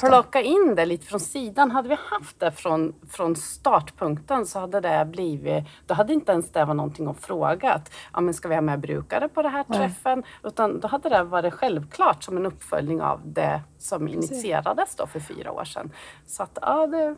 plocka 0.00 0.42
in 0.42 0.74
det 0.76 0.86
lite 0.86 1.06
från 1.06 1.20
sidan. 1.20 1.70
Hade 1.70 1.88
vi 1.88 1.96
haft 2.10 2.40
det 2.40 2.52
från, 2.52 2.94
från 3.10 3.36
startpunkten 3.36 4.46
så 4.46 4.58
hade 4.58 4.80
det 4.80 5.04
blivit, 5.10 5.64
då 5.86 5.94
hade 5.94 6.12
inte 6.12 6.32
ens 6.32 6.50
det 6.50 6.64
varit 6.64 6.76
någonting 6.76 7.06
att 7.06 7.20
fråga. 7.20 7.80
Ja, 8.12 8.20
men 8.20 8.34
ska 8.34 8.48
vi 8.48 8.54
ha 8.54 8.62
med 8.62 8.80
brukare 8.80 9.28
på 9.28 9.42
den 9.42 9.52
här 9.52 9.64
Nej. 9.66 9.78
träffen? 9.78 10.22
Utan 10.44 10.80
då 10.80 10.88
hade 10.88 11.08
det 11.08 11.22
varit 11.22 11.54
självklart 11.54 12.24
som 12.24 12.36
en 12.36 12.46
uppföljning 12.46 13.02
av 13.02 13.20
det 13.24 13.60
som 13.78 14.08
initierades 14.08 14.94
då 14.96 15.06
för 15.06 15.20
fyra 15.20 15.52
år 15.52 15.64
sedan. 15.64 15.90
Så 16.26 16.42
att, 16.42 16.58
ja, 16.60 16.86
det, 16.86 17.16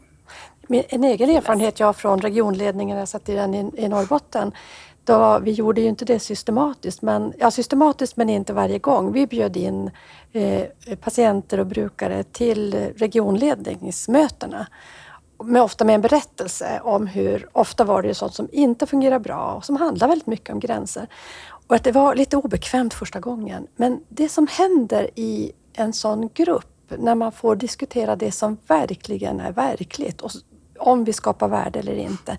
en 0.88 1.05
egen 1.05 1.31
erfarenhet 1.31 1.81
jag 1.81 1.87
har 1.87 1.93
från 1.93 2.21
regionledningen, 2.21 2.99
jag 2.99 3.09
satt 3.09 3.29
i 3.29 3.35
den 3.35 3.55
i, 3.55 3.71
i 3.77 3.88
Norrbotten, 3.88 4.53
då, 5.09 5.38
vi 5.38 5.51
gjorde 5.51 5.81
ju 5.81 5.88
inte 5.88 6.05
det 6.05 6.18
systematiskt, 6.18 7.03
men, 7.03 7.33
ja, 7.38 7.51
systematiskt 7.51 8.16
men 8.16 8.31
inte 8.31 8.53
varje 8.53 8.79
gång. 8.79 9.12
Vi 9.12 9.27
bjöd 9.27 9.57
in 9.57 9.90
eh, 10.33 10.64
patienter 11.01 11.61
och 11.61 11.66
brukare 11.66 12.23
till 12.23 12.75
regionledningsmötena. 12.97 14.66
Med, 15.44 15.62
ofta 15.62 15.85
med 15.85 15.94
en 15.94 16.01
berättelse 16.01 16.81
om 16.85 17.07
hur 17.07 17.49
ofta 17.53 17.85
var 17.85 18.03
det 18.03 18.14
sånt 18.14 18.35
som 18.35 18.49
inte 18.53 18.87
fungerar 18.87 19.18
bra 19.18 19.55
och 19.55 19.64
som 19.64 19.77
handlar 19.77 20.09
väldigt 20.09 20.27
mycket 20.27 20.51
om 20.51 20.61
gränser. 20.61 21.07
Och 21.68 21.75
att 21.75 21.85
det 21.85 21.92
var 21.92 22.14
lite 22.14 22.37
obekvämt 22.37 22.94
första 22.94 23.21
gången. 23.21 23.66
Men 23.77 24.01
det 24.09 24.29
som 24.29 24.47
händer 24.51 25.11
i 25.14 25.53
en 25.73 25.92
sån 25.92 26.29
grupp 26.35 26.92
när 26.99 27.14
man 27.14 27.33
får 27.33 27.57
diskutera 27.57 28.16
det 28.16 28.33
som 28.33 28.57
verkligen 28.66 29.40
är 29.40 29.53
verkligt 29.53 30.21
och 30.21 30.31
om 30.79 31.05
vi 31.05 31.12
skapar 31.12 31.49
värde 31.49 31.79
eller 31.79 31.97
inte. 31.97 32.38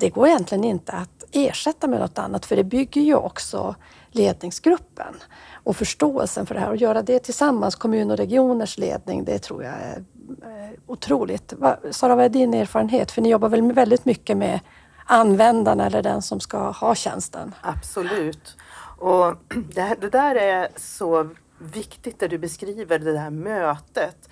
Det 0.00 0.10
går 0.10 0.28
egentligen 0.28 0.64
inte 0.64 0.92
att 0.92 1.24
ersätta 1.32 1.86
med 1.86 2.00
något 2.00 2.18
annat 2.18 2.46
för 2.46 2.56
det 2.56 2.64
bygger 2.64 3.00
ju 3.00 3.14
också 3.14 3.74
ledningsgruppen 4.10 5.14
och 5.52 5.76
förståelsen 5.76 6.46
för 6.46 6.54
det 6.54 6.60
här. 6.60 6.68
Och 6.68 6.76
göra 6.76 7.02
det 7.02 7.18
tillsammans, 7.18 7.74
kommun 7.74 8.10
och 8.10 8.16
regioners 8.16 8.78
ledning, 8.78 9.24
det 9.24 9.38
tror 9.38 9.64
jag 9.64 9.72
är 9.72 10.04
eh, 10.42 10.70
otroligt. 10.86 11.54
Sara, 11.90 12.16
vad 12.16 12.24
är 12.24 12.28
din 12.28 12.54
erfarenhet? 12.54 13.10
För 13.10 13.22
ni 13.22 13.30
jobbar 13.30 13.48
väl 13.48 13.72
väldigt 13.72 14.04
mycket 14.04 14.36
med 14.36 14.60
användaren 15.04 15.80
eller 15.80 16.02
den 16.02 16.22
som 16.22 16.40
ska 16.40 16.70
ha 16.70 16.94
tjänsten? 16.94 17.54
Absolut. 17.60 18.56
Och 18.98 19.34
det, 19.74 19.96
det 20.00 20.10
där 20.10 20.34
är 20.34 20.68
så 20.76 21.28
viktigt 21.58 22.18
det 22.18 22.28
du 22.28 22.38
beskriver, 22.38 22.98
det 22.98 23.12
där 23.12 23.30
mötet. 23.30 24.28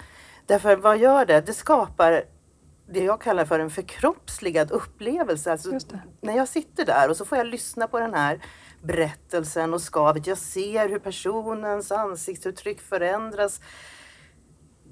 Därför 0.47 0.77
vad 0.77 0.99
gör 0.99 1.27
det? 1.27 1.41
Det 1.41 1.53
skapar 1.53 2.23
det 2.89 3.05
jag 3.05 3.21
kallar 3.21 3.45
för 3.45 3.61
en 3.61 3.71
förkroppsligad 3.71 4.71
upplevelse. 4.71 5.53
Alltså, 5.53 5.79
när 6.21 6.37
jag 6.37 6.49
sitter 6.49 6.85
där 6.85 7.11
och 7.11 7.17
så 7.17 7.25
får 7.25 7.39
jag 7.39 7.47
lyssna 7.47 7.89
på 7.89 8.01
den 8.01 8.15
här 8.15 8.41
berättelsen 8.83 9.75
och 9.75 9.83
skavet. 9.83 10.27
Jag 10.27 10.39
ser 10.39 10.89
hur 10.89 10.99
personens 10.99 11.93
ansiktsuttryck 11.93 12.81
förändras. 12.81 13.61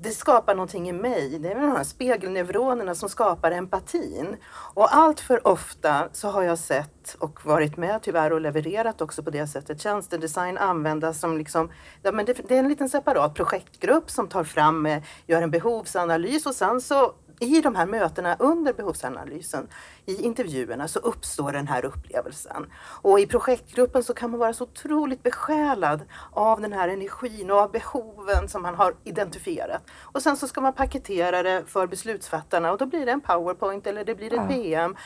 Det 0.01 0.11
skapar 0.11 0.55
någonting 0.55 0.89
i 0.89 0.93
mig. 0.93 1.39
Det 1.39 1.51
är 1.51 1.55
de 1.55 1.71
här 1.71 1.85
spegelneuronerna 1.85 2.95
som 2.95 3.09
skapar 3.09 3.51
empatin. 3.51 4.37
Och 4.75 4.95
allt 4.97 5.21
för 5.21 5.47
ofta 5.47 6.09
så 6.13 6.29
har 6.29 6.43
jag 6.43 6.59
sett 6.59 7.17
och 7.19 7.47
varit 7.47 7.77
med 7.77 8.03
tyvärr 8.03 8.33
och 8.33 8.41
levererat 8.41 9.01
också 9.01 9.23
på 9.23 9.31
det 9.31 9.47
sättet 9.47 9.81
tjänstedesign 9.81 10.59
användas 10.59 11.21
som 11.21 11.39
liksom, 11.39 11.71
ja, 12.03 12.13
men 12.13 12.27
det, 12.27 12.49
det 12.49 12.55
är 12.55 12.59
en 12.59 12.69
liten 12.69 12.89
separat 12.89 13.35
projektgrupp 13.35 14.11
som 14.11 14.29
tar 14.29 14.45
fram, 14.45 14.87
eh, 14.87 15.03
gör 15.27 15.43
en 15.43 15.51
behovsanalys 15.51 16.47
och 16.47 16.55
sen 16.55 16.81
så 16.81 17.15
i 17.41 17.61
de 17.61 17.75
här 17.75 17.87
mötena 17.87 18.37
under 18.39 18.73
behovsanalysen, 18.73 19.69
i 20.07 20.23
intervjuerna, 20.23 20.89
så 20.89 20.99
uppstår 20.99 21.53
den 21.53 21.69
här 21.69 21.85
upplevelsen. 21.85 22.67
Och 23.03 23.21
i 23.21 23.27
projektgruppen 23.27 24.05
så 24.05 24.15
kan 24.15 24.31
man 24.31 24.41
vara 24.41 24.53
så 24.53 24.65
otroligt 24.65 25.23
besjälad 25.23 26.03
av 26.33 26.61
den 26.61 26.73
här 26.73 26.89
energin 26.89 27.51
och 27.51 27.59
av 27.59 27.73
behoven 27.73 28.49
som 28.49 28.63
man 28.63 28.75
har 28.75 28.95
identifierat. 29.05 29.83
Och 30.01 30.23
sen 30.23 30.37
så 30.37 30.49
ska 30.49 30.61
man 30.61 30.73
paketera 30.73 31.43
det 31.43 31.65
för 31.67 31.87
beslutsfattarna 31.87 32.73
och 32.73 32.79
då 32.79 32.87
blir 32.87 33.07
det 33.07 33.13
en 33.13 33.21
powerpoint 33.21 33.87
eller 33.87 34.05
det 34.05 34.15
blir 34.15 34.35
ett. 34.35 34.49
PM. 34.49 34.97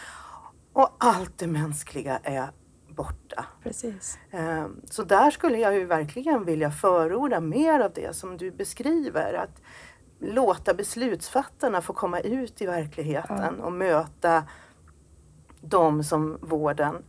Och 0.72 0.96
allt 0.98 1.38
det 1.38 1.46
mänskliga 1.46 2.18
är 2.22 2.50
borta. 2.98 3.44
Precis. 3.62 4.18
Ehm, 4.30 4.80
så 4.90 5.02
där 5.02 5.30
skulle 5.30 5.58
jag 5.58 5.74
ju 5.74 5.84
verkligen 5.84 6.44
vilja 6.44 6.70
förorda 6.70 7.40
mer 7.40 7.80
av 7.80 7.92
det 7.92 8.16
som 8.16 8.36
du 8.36 8.50
beskriver. 8.50 9.34
Att 9.34 9.62
låta 10.18 10.74
beslutsfattarna 10.74 11.80
få 11.80 11.92
komma 11.92 12.20
ut 12.20 12.62
i 12.62 12.66
verkligheten 12.66 13.54
ja. 13.58 13.64
och 13.64 13.72
möta 13.72 14.44
de 15.60 16.04
som 16.04 16.38
vården, 16.40 17.02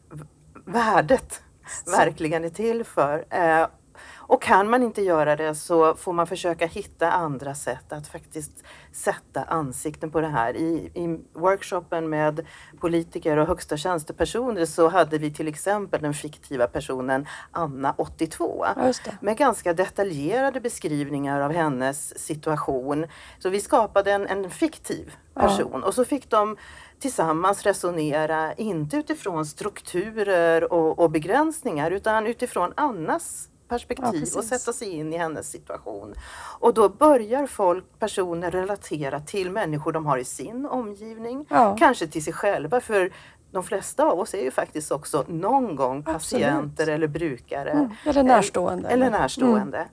värdet, 0.65 1.41
så. 1.86 1.91
verkligen 1.91 2.45
är 2.45 2.50
till 2.50 2.84
för. 2.84 3.26
Eh, 3.30 3.67
och 4.15 4.41
kan 4.41 4.69
man 4.69 4.84
inte 4.84 5.02
göra 5.02 5.36
det 5.36 5.56
så 5.56 5.95
får 5.95 6.13
man 6.13 6.28
försöka 6.28 6.65
hitta 6.65 7.12
andra 7.12 7.56
sätt 7.56 7.93
att 7.93 8.08
faktiskt 8.08 8.63
sätta 8.91 9.43
ansikten 9.43 10.12
på 10.12 10.21
det 10.21 10.28
här. 10.28 10.56
I, 10.56 10.91
i 10.93 11.19
workshopen 11.34 12.10
med 12.10 12.45
politiker 12.80 13.38
och 13.38 13.47
högsta 13.47 13.78
tjänstepersoner 13.78 14.65
så 14.65 14.88
hade 14.88 15.17
vi 15.17 15.34
till 15.34 15.47
exempel 15.47 16.02
den 16.02 16.13
fiktiva 16.13 16.67
personen 16.67 17.28
Anna, 17.52 17.93
82, 17.97 18.65
med 19.21 19.38
ganska 19.38 19.73
detaljerade 19.73 20.62
beskrivningar 20.62 21.41
av 21.41 21.52
hennes 21.52 22.19
situation. 22.19 23.06
Så 23.39 23.49
vi 23.49 23.62
skapade 23.62 24.12
en, 24.12 24.28
en 24.28 24.49
fiktiv 24.49 25.15
person 25.34 25.80
ja. 25.82 25.88
och 25.88 25.93
så 25.93 26.06
fick 26.06 26.30
de 26.30 26.58
tillsammans 26.99 27.63
resonera, 27.63 28.54
inte 28.54 28.97
utifrån 28.97 29.45
strukturer 29.45 30.73
och, 30.73 30.99
och 30.99 31.12
begränsningar 31.12 31.91
utan 31.91 32.28
utifrån 32.28 32.73
Annas 32.75 33.48
perspektiv 33.69 34.27
ja, 34.34 34.39
och 34.39 34.43
sätta 34.43 34.73
sig 34.73 34.89
in 34.89 35.13
i 35.13 35.17
hennes 35.17 35.51
situation. 35.51 36.13
Och 36.60 36.73
då 36.73 36.89
börjar 36.89 37.47
folk, 37.47 37.86
personer 37.99 38.51
relatera 38.51 39.19
till 39.19 39.51
människor 39.51 39.91
de 39.91 40.05
har 40.05 40.17
i 40.17 40.25
sin 40.25 40.65
omgivning, 40.65 41.45
ja. 41.49 41.75
kanske 41.79 42.08
till 42.08 42.23
sig 42.23 42.34
själva. 42.34 42.82
För 42.82 43.12
de 43.51 43.63
flesta 43.63 44.05
av 44.05 44.19
oss 44.19 44.34
är 44.34 44.43
ju 44.43 44.51
faktiskt 44.51 44.91
också 44.91 45.25
någon 45.27 45.75
gång 45.75 46.03
patienter 46.03 46.69
Absolut. 46.69 46.89
eller 46.89 47.08
brukare. 47.08 47.71
Mm. 47.71 47.89
Eller 48.05 48.23
närstående. 48.23 48.89
Eller, 48.89 49.08
eller 49.08 49.19
närstående. 49.19 49.88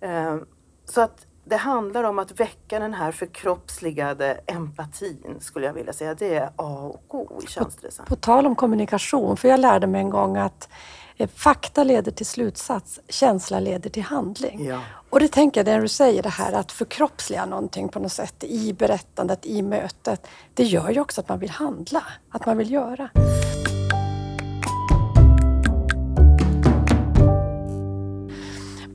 Mm. 0.00 0.46
Så 0.84 1.00
att 1.00 1.26
det 1.44 1.56
handlar 1.56 2.04
om 2.04 2.18
att 2.18 2.40
väcka 2.40 2.78
den 2.78 2.94
här 2.94 3.12
förkroppsligade 3.12 4.40
empatin 4.46 5.36
skulle 5.40 5.66
jag 5.66 5.72
vilja 5.72 5.92
säga. 5.92 6.14
Det 6.14 6.34
är 6.34 6.50
A 6.56 6.92
och 7.08 7.14
O 7.14 7.40
i 7.42 7.46
tjänstedesign. 7.46 8.06
På, 8.06 8.16
på 8.16 8.20
tal 8.20 8.46
om 8.46 8.54
kommunikation, 8.56 9.36
för 9.36 9.48
jag 9.48 9.60
lärde 9.60 9.86
mig 9.86 10.00
en 10.00 10.10
gång 10.10 10.36
att 10.36 10.68
fakta 11.26 11.84
leder 11.84 12.12
till 12.12 12.26
slutsats, 12.26 13.00
känsla 13.08 13.60
leder 13.60 13.90
till 13.90 14.02
handling. 14.02 14.66
Ja. 14.66 14.80
Och 15.10 15.20
det 15.20 15.28
tänker 15.28 15.60
jag, 15.60 15.66
när 15.66 15.80
du 15.80 15.88
säger 15.88 16.22
det 16.22 16.28
här 16.28 16.52
att 16.52 16.72
förkroppsliga 16.72 17.46
någonting 17.46 17.88
på 17.88 17.98
något 17.98 18.12
sätt 18.12 18.44
i 18.44 18.72
berättandet, 18.72 19.46
i 19.46 19.62
mötet. 19.62 20.26
Det 20.54 20.64
gör 20.64 20.90
ju 20.90 21.00
också 21.00 21.20
att 21.20 21.28
man 21.28 21.38
vill 21.38 21.50
handla, 21.50 22.02
att 22.30 22.46
man 22.46 22.58
vill 22.58 22.70
göra. 22.70 23.10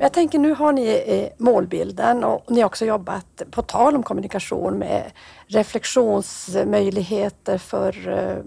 Jag 0.04 0.14
tänker 0.14 0.40
nu 0.40 0.54
har 0.54 0.74
ni 0.74 1.04
eh, 1.08 1.28
målbilden 1.38 2.24
och 2.24 2.52
ni 2.52 2.60
har 2.60 2.66
också 2.66 2.86
jobbat, 2.86 3.42
på 3.52 3.62
tal 3.62 3.96
om 3.96 4.04
kommunikation, 4.04 4.80
med 4.80 5.12
reflektionsmöjligheter 5.48 7.58
för 7.58 8.10
eh, 8.10 8.38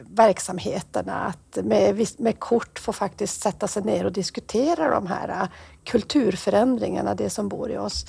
verksamheterna. 0.00 1.14
Att 1.14 1.58
med, 1.64 2.06
med 2.18 2.38
kort 2.38 2.78
få 2.78 2.92
faktiskt 2.92 3.42
sätta 3.42 3.68
sig 3.68 3.82
ner 3.82 4.06
och 4.06 4.12
diskutera 4.12 4.90
de 4.90 5.06
här 5.06 5.28
eh, 5.28 5.44
kulturförändringarna, 5.84 7.14
det 7.14 7.30
som 7.30 7.48
bor 7.48 7.70
i 7.70 7.78
oss. 7.78 8.06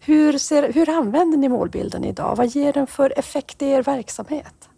Hur, 0.00 0.38
ser, 0.38 0.72
hur 0.72 0.88
använder 0.88 1.38
ni 1.38 1.48
målbilden 1.48 2.04
idag? 2.04 2.36
Vad 2.36 2.46
ger 2.46 2.72
den 2.72 2.86
för 2.86 3.18
effekt 3.18 3.62
i 3.62 3.66
er 3.66 3.82
verksamhet? 3.82 4.68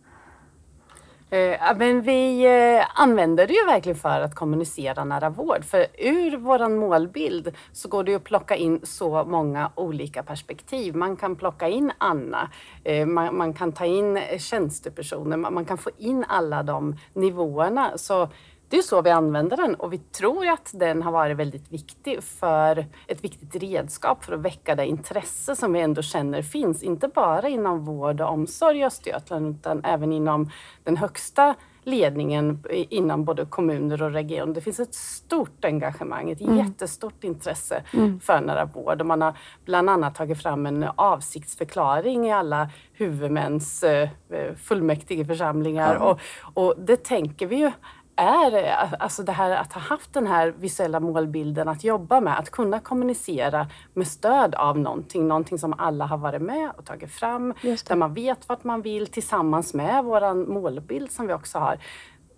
Eh, 1.30 1.76
men 1.76 2.02
vi 2.02 2.44
eh, 2.44 2.86
använder 2.94 3.46
det 3.46 3.52
ju 3.52 3.66
verkligen 3.66 3.98
för 3.98 4.20
att 4.20 4.34
kommunicera 4.34 5.04
nära 5.04 5.30
vård. 5.30 5.64
För 5.64 5.86
ur 5.98 6.36
vår 6.36 6.68
målbild 6.68 7.52
så 7.72 7.88
går 7.88 8.04
det 8.04 8.14
att 8.14 8.24
plocka 8.24 8.56
in 8.56 8.80
så 8.82 9.24
många 9.24 9.70
olika 9.74 10.22
perspektiv. 10.22 10.94
Man 10.96 11.16
kan 11.16 11.36
plocka 11.36 11.68
in 11.68 11.92
Anna, 11.98 12.50
eh, 12.84 13.06
man, 13.06 13.36
man 13.36 13.54
kan 13.54 13.72
ta 13.72 13.84
in 13.84 14.20
tjänstepersoner, 14.38 15.36
man, 15.36 15.54
man 15.54 15.64
kan 15.64 15.78
få 15.78 15.90
in 15.98 16.24
alla 16.28 16.62
de 16.62 16.96
nivåerna. 17.12 17.98
Så 17.98 18.28
det 18.68 18.78
är 18.78 18.82
så 18.82 19.02
vi 19.02 19.10
använder 19.10 19.56
den 19.56 19.74
och 19.74 19.92
vi 19.92 19.98
tror 19.98 20.48
att 20.48 20.70
den 20.74 21.02
har 21.02 21.12
varit 21.12 21.36
väldigt 21.36 21.72
viktig 21.72 22.22
för 22.22 22.86
ett 23.06 23.24
viktigt 23.24 23.62
redskap 23.62 24.24
för 24.24 24.32
att 24.32 24.40
väcka 24.40 24.74
det 24.74 24.86
intresse 24.86 25.56
som 25.56 25.72
vi 25.72 25.80
ändå 25.80 26.02
känner 26.02 26.42
finns, 26.42 26.82
inte 26.82 27.08
bara 27.08 27.48
inom 27.48 27.84
vård 27.84 28.20
och 28.20 28.32
omsorg 28.32 28.78
i 28.78 28.84
Östergötland 28.84 29.56
utan 29.56 29.84
även 29.84 30.12
inom 30.12 30.50
den 30.84 30.96
högsta 30.96 31.54
ledningen 31.88 32.64
inom 32.70 33.24
både 33.24 33.44
kommuner 33.44 34.02
och 34.02 34.12
region. 34.12 34.52
Det 34.52 34.60
finns 34.60 34.80
ett 34.80 34.94
stort 34.94 35.64
engagemang, 35.64 36.30
ett 36.30 36.40
mm. 36.40 36.56
jättestort 36.56 37.24
intresse 37.24 37.82
mm. 37.92 38.20
för 38.20 38.40
nära 38.40 38.64
vård. 38.64 39.00
Och 39.00 39.06
man 39.06 39.22
har 39.22 39.38
bland 39.64 39.90
annat 39.90 40.14
tagit 40.14 40.42
fram 40.42 40.66
en 40.66 40.88
avsiktsförklaring 40.96 42.26
i 42.26 42.32
alla 42.32 42.70
huvudmäns 42.92 43.82
eh, 43.82 44.08
fullmäktigeförsamlingar. 44.56 45.96
Mm. 45.96 46.02
Och, 46.02 46.20
och 46.54 46.74
det 46.78 47.04
tänker 47.04 47.46
vi 47.46 47.56
ju 47.56 47.70
är 48.18 48.94
alltså 49.02 49.22
det 49.22 49.32
här 49.32 49.50
att 49.50 49.72
ha 49.72 49.80
haft 49.80 50.12
den 50.12 50.26
här 50.26 50.54
visuella 50.58 51.00
målbilden 51.00 51.68
att 51.68 51.84
jobba 51.84 52.20
med, 52.20 52.38
att 52.38 52.50
kunna 52.50 52.80
kommunicera 52.80 53.66
med 53.94 54.08
stöd 54.08 54.54
av 54.54 54.78
någonting, 54.78 55.28
någonting 55.28 55.58
som 55.58 55.74
alla 55.78 56.06
har 56.06 56.18
varit 56.18 56.42
med 56.42 56.70
och 56.76 56.84
tagit 56.84 57.10
fram, 57.10 57.54
där 57.62 57.96
man 57.96 58.14
vet 58.14 58.48
vart 58.48 58.64
man 58.64 58.82
vill 58.82 59.06
tillsammans 59.06 59.74
med 59.74 60.04
vår 60.04 60.34
målbild 60.34 61.10
som 61.10 61.26
vi 61.26 61.32
också 61.32 61.58
har. 61.58 61.78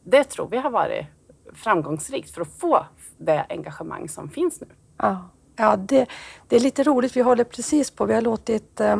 Det 0.04 0.24
tror 0.24 0.48
vi 0.50 0.58
har 0.58 0.70
varit 0.70 1.06
framgångsrikt 1.54 2.34
för 2.34 2.40
att 2.40 2.58
få 2.58 2.86
det 3.18 3.46
engagemang 3.48 4.08
som 4.08 4.30
finns 4.30 4.60
nu. 4.60 4.66
Ja, 4.96 5.28
ja 5.56 5.76
det, 5.76 6.06
det 6.48 6.56
är 6.56 6.60
lite 6.60 6.82
roligt. 6.82 7.16
Vi 7.16 7.20
håller 7.20 7.44
precis 7.44 7.90
på, 7.90 8.06
vi 8.06 8.14
har 8.14 8.22
låtit 8.22 8.80
eh, 8.80 8.96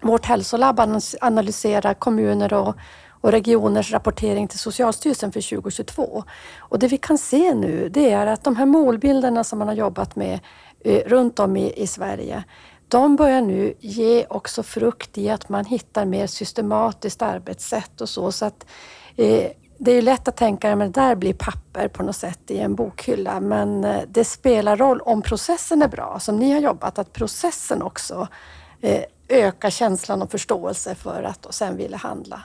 vårt 0.00 0.24
hälsolabb 0.24 0.80
analysera 1.20 1.94
kommuner 1.94 2.54
och 2.54 2.76
och 3.20 3.32
regioners 3.32 3.92
rapportering 3.92 4.48
till 4.48 4.58
Socialstyrelsen 4.58 5.32
för 5.32 5.56
2022. 5.56 6.24
Och 6.58 6.78
det 6.78 6.88
vi 6.88 6.98
kan 6.98 7.18
se 7.18 7.54
nu 7.54 7.88
det 7.88 8.10
är 8.10 8.26
att 8.26 8.44
de 8.44 8.56
här 8.56 8.66
målbilderna 8.66 9.44
som 9.44 9.58
man 9.58 9.68
har 9.68 9.74
jobbat 9.74 10.16
med 10.16 10.40
eh, 10.84 11.02
runt 11.06 11.38
om 11.38 11.56
i, 11.56 11.72
i 11.82 11.86
Sverige, 11.86 12.44
de 12.88 13.16
börjar 13.16 13.40
nu 13.40 13.74
ge 13.80 14.26
också 14.30 14.62
frukt 14.62 15.18
i 15.18 15.30
att 15.30 15.48
man 15.48 15.64
hittar 15.64 16.04
mer 16.04 16.26
systematiskt 16.26 17.22
arbetssätt 17.22 18.00
och 18.00 18.08
så. 18.08 18.32
så 18.32 18.44
att, 18.44 18.66
eh, 19.16 19.50
det 19.78 19.92
är 19.92 20.02
lätt 20.02 20.28
att 20.28 20.36
tänka 20.36 20.72
att 20.72 20.78
det 20.78 20.88
där 20.88 21.14
blir 21.14 21.34
papper 21.34 21.88
på 21.88 22.02
något 22.02 22.16
sätt 22.16 22.50
i 22.50 22.58
en 22.58 22.74
bokhylla, 22.74 23.40
men 23.40 23.84
eh, 23.84 24.02
det 24.08 24.24
spelar 24.24 24.76
roll 24.76 25.00
om 25.00 25.22
processen 25.22 25.82
är 25.82 25.88
bra, 25.88 26.18
som 26.20 26.38
ni 26.38 26.52
har 26.52 26.60
jobbat, 26.60 26.98
att 26.98 27.12
processen 27.12 27.82
också 27.82 28.28
eh, 28.80 29.02
ökar 29.28 29.70
känslan 29.70 30.22
och 30.22 30.30
förståelse 30.30 30.94
för 30.94 31.22
att 31.22 31.46
och 31.46 31.54
sen 31.54 31.76
vilja 31.76 31.96
handla. 31.96 32.42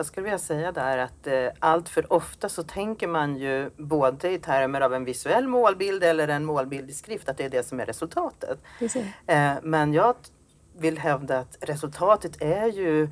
Jag 0.00 0.06
skulle 0.06 0.24
vilja 0.24 0.38
säga 0.38 0.72
där 0.72 0.98
att 0.98 1.26
eh, 1.26 1.48
allt 1.58 1.88
för 1.88 2.12
ofta 2.12 2.48
så 2.48 2.62
tänker 2.62 3.08
man 3.08 3.36
ju 3.36 3.70
både 3.76 4.30
i 4.30 4.38
termer 4.38 4.80
av 4.80 4.94
en 4.94 5.04
visuell 5.04 5.48
målbild 5.48 6.02
eller 6.02 6.28
en 6.28 6.44
målbild 6.44 6.90
i 6.90 6.92
skrift, 6.92 7.28
att 7.28 7.36
det 7.36 7.44
är 7.44 7.50
det 7.50 7.66
som 7.66 7.80
är 7.80 7.86
resultatet. 7.86 8.58
Eh, 9.26 9.52
men 9.62 9.92
jag 9.92 10.14
vill 10.78 10.98
hävda 10.98 11.38
att 11.38 11.56
resultatet 11.60 12.42
är 12.42 12.66
ju 12.66 13.10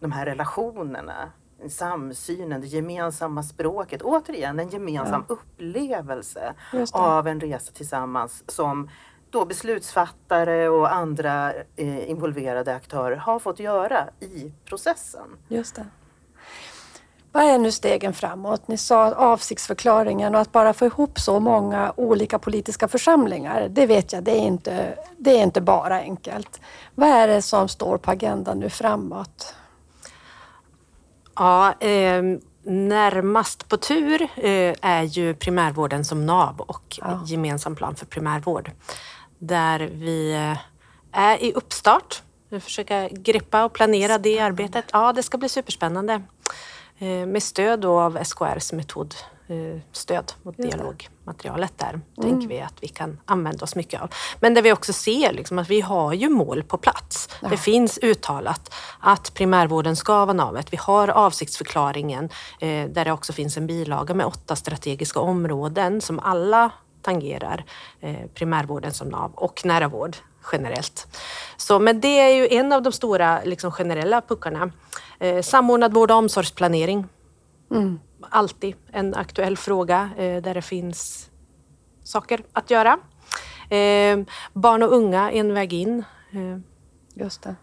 de 0.00 0.12
här 0.12 0.26
relationerna, 0.26 1.30
samsynen, 1.68 2.60
det 2.60 2.66
gemensamma 2.66 3.42
språket. 3.42 4.02
Återigen 4.02 4.60
en 4.60 4.68
gemensam 4.68 5.24
ja. 5.28 5.34
upplevelse 5.34 6.54
av 6.92 7.26
en 7.26 7.40
resa 7.40 7.72
tillsammans 7.72 8.44
som 8.46 8.90
då 9.30 9.44
beslutsfattare 9.44 10.68
och 10.68 10.94
andra 10.94 11.52
eh, 11.76 12.10
involverade 12.10 12.74
aktörer 12.74 13.16
har 13.16 13.38
fått 13.38 13.58
göra 13.58 14.08
i 14.20 14.52
processen. 14.64 15.28
Just 15.48 15.74
det. 15.76 15.86
Vad 17.32 17.44
är 17.44 17.58
nu 17.58 17.72
stegen 17.72 18.14
framåt? 18.14 18.68
Ni 18.68 18.76
sa 18.76 19.14
avsiktsförklaringen 19.14 20.34
och 20.34 20.40
att 20.40 20.52
bara 20.52 20.72
få 20.72 20.86
ihop 20.86 21.20
så 21.20 21.40
många 21.40 21.92
olika 21.96 22.38
politiska 22.38 22.88
församlingar, 22.88 23.68
det 23.70 23.86
vet 23.86 24.12
jag, 24.12 24.24
det 24.24 24.32
är 24.32 24.46
inte, 24.46 24.98
det 25.18 25.30
är 25.30 25.42
inte 25.42 25.60
bara 25.60 25.98
enkelt. 25.98 26.60
Vad 26.94 27.08
är 27.08 27.28
det 27.28 27.42
som 27.42 27.68
står 27.68 27.98
på 27.98 28.10
agendan 28.10 28.58
nu 28.58 28.70
framåt? 28.70 29.54
Ja, 31.34 31.72
eh, 31.80 32.22
närmast 32.62 33.68
på 33.68 33.76
tur 33.76 34.22
eh, 34.22 34.74
är 34.80 35.02
ju 35.02 35.34
primärvården 35.34 36.04
som 36.04 36.26
nav 36.26 36.60
och 36.60 36.98
ja. 37.00 37.22
gemensam 37.26 37.76
plan 37.76 37.94
för 37.94 38.06
primärvård. 38.06 38.70
Där 39.38 39.90
vi 39.92 40.32
eh, 40.32 40.58
är 41.12 41.42
i 41.42 41.52
uppstart. 41.52 42.22
Vi 42.48 42.60
försöker 42.60 43.08
greppa 43.08 43.64
och 43.64 43.72
planera 43.72 44.18
det 44.18 44.38
arbetet. 44.38 44.84
Ja, 44.92 45.12
det 45.12 45.22
ska 45.22 45.38
bli 45.38 45.48
superspännande. 45.48 46.22
Eh, 47.02 47.26
med 47.26 47.42
stöd 47.42 47.80
då 47.80 48.00
av 48.00 48.18
SKRs 48.24 48.72
metodstöd 48.72 50.32
mot 50.42 50.56
dialogmaterialet 50.56 51.72
där 51.78 51.88
mm. 51.88 52.02
tänker 52.20 52.48
vi 52.48 52.60
att 52.60 52.74
vi 52.80 52.88
kan 52.88 53.20
använda 53.24 53.64
oss 53.64 53.76
mycket 53.76 54.02
av. 54.02 54.10
Men 54.40 54.54
där 54.54 54.62
vi 54.62 54.72
också 54.72 54.92
ser 54.92 55.32
liksom 55.32 55.58
att 55.58 55.70
vi 55.70 55.80
har 55.80 56.12
ju 56.12 56.28
mål 56.28 56.62
på 56.62 56.78
plats. 56.78 57.28
Ja. 57.40 57.48
Det 57.48 57.56
finns 57.56 57.98
uttalat 58.02 58.74
att 59.00 59.34
primärvården 59.34 59.96
ska 59.96 60.24
vara 60.24 60.32
navet. 60.32 60.72
Vi 60.72 60.76
har 60.76 61.08
avsiktsförklaringen 61.08 62.24
eh, 62.60 62.88
där 62.88 63.04
det 63.04 63.12
också 63.12 63.32
finns 63.32 63.56
en 63.56 63.66
bilaga 63.66 64.14
med 64.14 64.26
åtta 64.26 64.56
strategiska 64.56 65.20
områden 65.20 66.00
som 66.00 66.18
alla 66.18 66.70
tangerar 67.02 67.64
eh, 68.00 68.26
primärvården 68.34 68.92
som 68.92 69.08
nav 69.08 69.32
och 69.34 69.64
nära 69.64 69.88
vård 69.88 70.16
generellt. 70.52 71.06
Så, 71.56 71.78
men 71.78 72.00
det 72.00 72.20
är 72.20 72.28
ju 72.28 72.48
en 72.48 72.72
av 72.72 72.82
de 72.82 72.92
stora 72.92 73.40
liksom, 73.44 73.72
generella 73.72 74.20
puckarna. 74.20 74.70
Eh, 75.18 75.42
samordnad 75.42 75.94
vård 75.94 76.10
och 76.10 76.16
omsorgsplanering. 76.16 77.06
Mm. 77.70 78.00
Alltid 78.30 78.74
en 78.92 79.14
aktuell 79.14 79.56
fråga 79.56 80.10
eh, 80.16 80.42
där 80.42 80.54
det 80.54 80.62
finns 80.62 81.30
saker 82.04 82.42
att 82.52 82.70
göra. 82.70 82.98
Eh, 83.70 84.18
barn 84.52 84.82
och 84.82 84.92
unga, 84.92 85.30
en 85.30 85.54
väg 85.54 85.72
in. 85.72 86.04
Eh, 86.32 86.58
Just 87.14 87.42
det. 87.42 87.54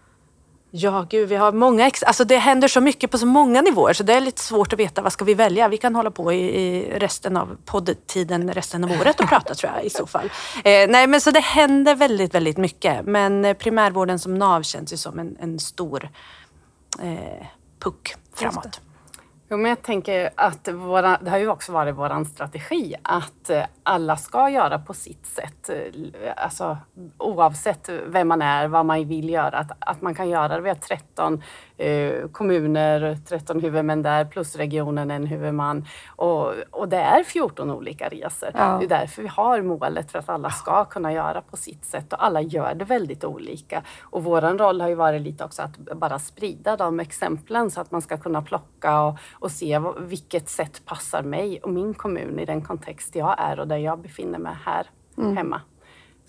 Ja, 0.71 1.05
gud, 1.09 1.29
vi 1.29 1.35
har 1.35 1.51
många 1.51 1.87
ex 1.87 2.03
alltså 2.03 2.23
Det 2.23 2.37
händer 2.37 2.67
så 2.67 2.81
mycket 2.81 3.11
på 3.11 3.17
så 3.17 3.25
många 3.25 3.61
nivåer 3.61 3.93
så 3.93 4.03
det 4.03 4.13
är 4.13 4.21
lite 4.21 4.41
svårt 4.41 4.73
att 4.73 4.79
veta 4.79 5.01
vad 5.01 5.13
ska 5.13 5.25
vi 5.25 5.33
välja. 5.33 5.67
Vi 5.67 5.77
kan 5.77 5.95
hålla 5.95 6.11
på 6.11 6.33
i, 6.33 6.37
i 6.37 6.99
resten 6.99 7.37
av 7.37 7.57
poddtiden 7.65 8.53
resten 8.53 8.83
av 8.83 8.91
året 8.91 9.19
och 9.19 9.29
prata 9.29 9.55
tror 9.55 9.73
jag 9.75 9.85
i 9.85 9.89
så 9.89 10.05
fall. 10.05 10.25
Eh, 10.63 10.89
nej, 10.89 11.07
men 11.07 11.21
så 11.21 11.31
det 11.31 11.39
händer 11.39 11.95
väldigt, 11.95 12.35
väldigt 12.35 12.57
mycket. 12.57 13.05
Men 13.05 13.55
primärvården 13.55 14.19
som 14.19 14.35
nav 14.35 14.63
känns 14.63 14.93
ju 14.93 14.97
som 14.97 15.19
en, 15.19 15.37
en 15.39 15.59
stor 15.59 16.09
eh, 17.01 17.45
puck 17.79 18.15
framåt. 18.35 18.81
Jo, 19.51 19.57
men 19.57 19.69
jag 19.69 19.81
tänker 19.81 20.29
att 20.35 20.67
våra, 20.67 21.17
det 21.17 21.29
har 21.29 21.37
ju 21.37 21.47
också 21.47 21.71
varit 21.71 21.95
vår 21.95 22.23
strategi 22.23 22.95
att 23.01 23.49
eh, 23.49 23.63
alla 23.83 24.17
ska 24.17 24.49
göra 24.49 24.79
på 24.79 24.93
sitt 24.93 25.25
sätt. 25.25 25.69
Eh, 25.69 26.33
alltså, 26.35 26.77
oavsett 27.17 27.89
vem 28.07 28.27
man 28.27 28.41
är, 28.41 28.67
vad 28.67 28.85
man 28.85 29.07
vill 29.07 29.29
göra. 29.29 29.57
Att, 29.57 29.71
att 29.79 30.01
man 30.01 30.15
kan 30.15 30.29
göra 30.29 30.47
det. 30.55 30.61
Vi 30.61 30.69
har 30.69 30.75
13 30.75 31.43
eh, 31.79 32.27
kommuner, 32.31 33.17
13 33.25 33.59
huvudmän 33.59 34.01
där 34.01 34.25
plus 34.25 34.55
regionen 34.55 35.11
en 35.11 35.25
huvudman. 35.25 35.85
Och, 36.15 36.53
och 36.71 36.89
det 36.89 36.97
är 36.97 37.23
14 37.23 37.71
olika 37.71 38.09
resor. 38.09 38.49
Ja. 38.53 38.77
Det 38.79 38.85
är 38.85 38.99
därför 38.99 39.21
vi 39.21 39.27
har 39.27 39.61
målet 39.61 40.11
för 40.11 40.19
att 40.19 40.29
alla 40.29 40.49
ska 40.49 40.85
kunna 40.85 41.13
göra 41.13 41.41
på 41.41 41.57
sitt 41.57 41.85
sätt 41.85 42.13
och 42.13 42.25
alla 42.25 42.41
gör 42.41 42.73
det 42.73 42.85
väldigt 42.85 43.23
olika. 43.23 43.83
Och 44.01 44.23
vår 44.23 44.41
roll 44.41 44.81
har 44.81 44.89
ju 44.89 44.95
varit 44.95 45.21
lite 45.21 45.43
också 45.43 45.61
att 45.61 45.77
bara 45.77 46.19
sprida 46.19 46.77
de 46.77 46.99
exemplen 46.99 47.71
så 47.71 47.81
att 47.81 47.91
man 47.91 48.01
ska 48.01 48.17
kunna 48.17 48.41
plocka 48.41 49.01
och, 49.01 49.17
och 49.31 49.51
se 49.51 49.81
vilket 49.97 50.49
sätt 50.49 50.85
passar 50.85 51.23
mig 51.23 51.59
och 51.59 51.69
min 51.69 51.93
kommun 51.93 52.39
i 52.39 52.45
den 52.45 52.61
kontext 52.61 53.15
jag 53.15 53.35
är 53.37 53.59
och 53.59 53.67
där 53.67 53.77
jag 53.77 53.99
befinner 53.99 54.39
mig 54.39 54.55
här 54.65 54.87
mm. 55.17 55.37
hemma. 55.37 55.61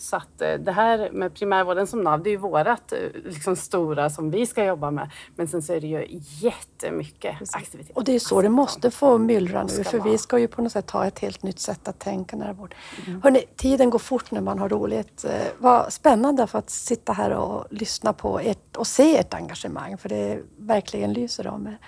Så 0.00 0.16
att 0.16 0.42
eh, 0.42 0.52
det 0.52 0.72
här 0.72 1.10
med 1.12 1.34
primärvården 1.34 1.86
som 1.86 2.02
nav, 2.02 2.22
det 2.22 2.30
är 2.30 2.32
ju 2.32 2.36
vårat 2.36 2.92
eh, 2.92 2.98
liksom 3.24 3.56
stora 3.56 4.10
som 4.10 4.30
vi 4.30 4.46
ska 4.46 4.64
jobba 4.64 4.90
med. 4.90 5.10
Men 5.36 5.48
sen 5.48 5.62
så 5.62 5.72
är 5.72 5.80
det 5.80 5.86
ju 5.86 6.06
jättemycket 6.40 7.36
aktivitet. 7.52 7.96
Och 7.96 8.04
det 8.04 8.12
är 8.12 8.18
så 8.18 8.42
det 8.42 8.48
måste 8.48 8.90
få 8.90 9.18
myllra 9.18 9.62
nu, 9.62 9.84
för 9.84 9.98
vara. 9.98 10.10
vi 10.10 10.18
ska 10.18 10.38
ju 10.38 10.48
på 10.48 10.62
något 10.62 10.72
sätt 10.72 10.90
ha 10.90 11.06
ett 11.06 11.18
helt 11.18 11.42
nytt 11.42 11.58
sätt 11.60 11.88
att 11.88 11.98
tänka 11.98 12.36
nära 12.36 12.52
vård. 12.52 12.74
Hörrni, 13.22 13.44
tiden 13.56 13.90
går 13.90 13.98
fort 13.98 14.30
när 14.30 14.40
man 14.40 14.58
har 14.58 14.68
roligt. 14.68 15.24
Eh, 15.24 15.30
Vad 15.58 15.92
spännande 15.92 16.46
för 16.46 16.58
att 16.58 16.70
sitta 16.70 17.12
här 17.12 17.30
och 17.30 17.66
lyssna 17.70 18.12
på 18.12 18.38
ert 18.40 18.76
och 18.76 18.86
se 18.86 19.18
ert 19.18 19.34
engagemang, 19.34 19.98
för 19.98 20.08
det 20.08 20.42
verkligen 20.58 21.12
lyser 21.12 21.46
om 21.46 21.66
er. 21.66 21.78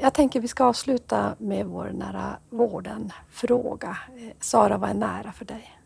Jag 0.00 0.14
tänker 0.14 0.40
vi 0.40 0.48
ska 0.48 0.64
avsluta 0.64 1.34
med 1.38 1.66
vår 1.66 1.90
nära 1.94 2.36
vården-fråga. 2.50 3.98
Sara, 4.40 4.78
vad 4.78 4.90
är 4.90 4.94
nära 4.94 5.32
för 5.32 5.44
dig? 5.44 5.79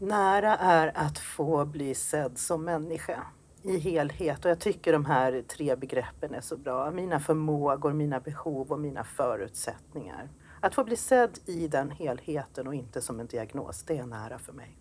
Nära 0.00 0.56
är 0.56 0.92
att 0.94 1.18
få 1.18 1.64
bli 1.64 1.94
sedd 1.94 2.38
som 2.38 2.64
människa 2.64 3.22
i 3.62 3.78
helhet. 3.78 4.44
Och 4.44 4.50
jag 4.50 4.58
tycker 4.60 4.92
de 4.92 5.04
här 5.04 5.42
tre 5.42 5.76
begreppen 5.76 6.34
är 6.34 6.40
så 6.40 6.56
bra. 6.56 6.90
Mina 6.90 7.20
förmågor, 7.20 7.92
mina 7.92 8.20
behov 8.20 8.72
och 8.72 8.80
mina 8.80 9.04
förutsättningar. 9.04 10.28
Att 10.60 10.74
få 10.74 10.84
bli 10.84 10.96
sedd 10.96 11.38
i 11.46 11.68
den 11.68 11.90
helheten 11.90 12.66
och 12.66 12.74
inte 12.74 13.00
som 13.00 13.20
en 13.20 13.26
diagnos, 13.26 13.82
det 13.82 13.98
är 13.98 14.06
nära 14.06 14.38
för 14.38 14.52
mig. 14.52 14.76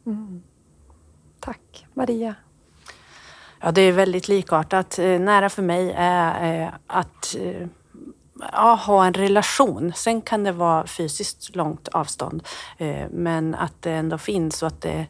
Tack. 1.40 1.88
Maria? 1.94 2.36
Ja, 3.62 3.72
det 3.72 3.82
är 3.82 3.92
väldigt 3.92 4.28
likartat. 4.28 5.00
Eh, 5.00 5.20
Nära 5.20 5.50
för 5.50 5.62
mig 5.62 5.94
är 5.98 6.64
eh, 6.64 6.74
att 6.88 7.36
eh, 7.40 7.68
ja, 8.52 8.76
ha 8.76 9.06
en 9.06 9.14
relation. 9.14 9.94
Sen 9.96 10.22
kan 10.22 10.44
det 10.44 10.52
vara 10.52 10.88
fysiskt 10.88 11.56
långt 11.56 11.88
avstånd, 11.88 12.44
eh, 12.78 13.08
men 13.10 13.56
att 13.56 13.82
det 13.82 13.92
ändå 13.92 14.18
finns 14.18 14.64
och 14.64 14.68
att, 14.68 14.82
det, 14.82 15.08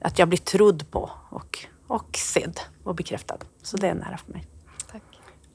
att 0.00 0.18
jag 0.18 0.28
blir 0.28 0.38
trodd 0.38 0.90
på 0.90 1.10
och, 1.30 1.58
och 1.86 2.16
sedd 2.16 2.60
och 2.84 2.94
bekräftad. 2.94 3.38
Så 3.62 3.76
det 3.76 3.88
är 3.88 3.94
nära 3.94 4.16
för 4.16 4.32
mig. 4.32 4.44
Tack. 4.92 5.02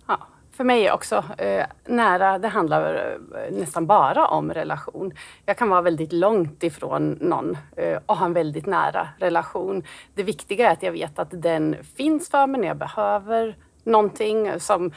Ja, 0.07 0.27
för 0.51 0.63
mig 0.63 0.91
också. 0.91 1.23
Eh, 1.37 1.65
nära, 1.85 2.39
det 2.39 2.47
handlar 2.47 2.95
eh, 2.95 3.51
nästan 3.51 3.87
bara 3.87 4.27
om 4.27 4.53
relation. 4.53 5.11
Jag 5.45 5.57
kan 5.57 5.69
vara 5.69 5.81
väldigt 5.81 6.13
långt 6.13 6.63
ifrån 6.63 7.11
någon 7.11 7.57
och 8.05 8.17
ha 8.17 8.25
en 8.25 8.33
väldigt 8.33 8.65
nära 8.65 9.09
relation. 9.19 9.83
Det 10.13 10.23
viktiga 10.23 10.69
är 10.69 10.73
att 10.73 10.83
jag 10.83 10.91
vet 10.91 11.19
att 11.19 11.41
den 11.41 11.75
finns 11.95 12.29
för 12.29 12.47
mig 12.47 12.61
när 12.61 12.67
jag 12.67 12.77
behöver 12.77 13.55
någonting, 13.88 14.60
som, 14.60 14.91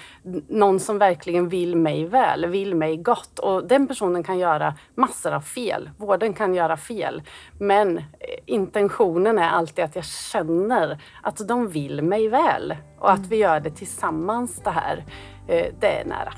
någon 0.48 0.80
som 0.80 0.98
verkligen 0.98 1.48
vill 1.48 1.76
mig 1.76 2.04
väl, 2.04 2.46
vill 2.46 2.74
mig 2.74 2.96
gott. 2.96 3.38
Och 3.38 3.64
den 3.64 3.86
personen 3.86 4.22
kan 4.22 4.38
göra 4.38 4.74
massor 4.94 5.32
av 5.32 5.40
fel. 5.40 5.90
Vården 5.96 6.34
kan 6.34 6.54
göra 6.54 6.76
fel. 6.76 7.22
Men 7.58 7.98
eh, 7.98 8.04
intentionen 8.46 9.38
är 9.38 9.48
alltid 9.48 9.84
att 9.84 9.96
jag 9.96 10.04
känner 10.04 10.98
att 11.22 11.48
de 11.48 11.68
vill 11.68 12.02
mig 12.02 12.28
väl 12.28 12.76
och 12.98 13.12
att 13.12 13.26
vi 13.26 13.36
gör 13.36 13.60
det 13.60 13.70
tillsammans 13.70 14.60
det 14.64 14.70
här. 14.70 15.04
Eh, 15.48 15.66
Det 15.80 16.00
är 16.00 16.04
nära. 16.04 16.32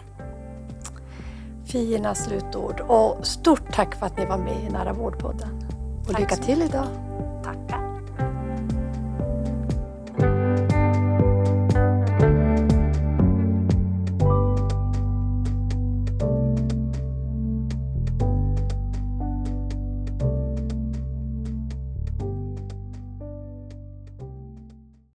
Fina 1.67 2.15
slutord 2.15 2.81
och 2.81 3.27
stort 3.27 3.73
tack 3.73 3.95
för 3.95 4.07
att 4.07 4.17
ni 4.19 4.27
var 4.27 4.38
med 4.38 4.65
i 4.69 4.73
Nära 4.73 4.93
vårdpodden. 4.93 5.49
Och 6.01 6.12
Tack 6.12 6.21
lycka 6.21 6.37
till 6.37 6.62
idag. 6.62 7.12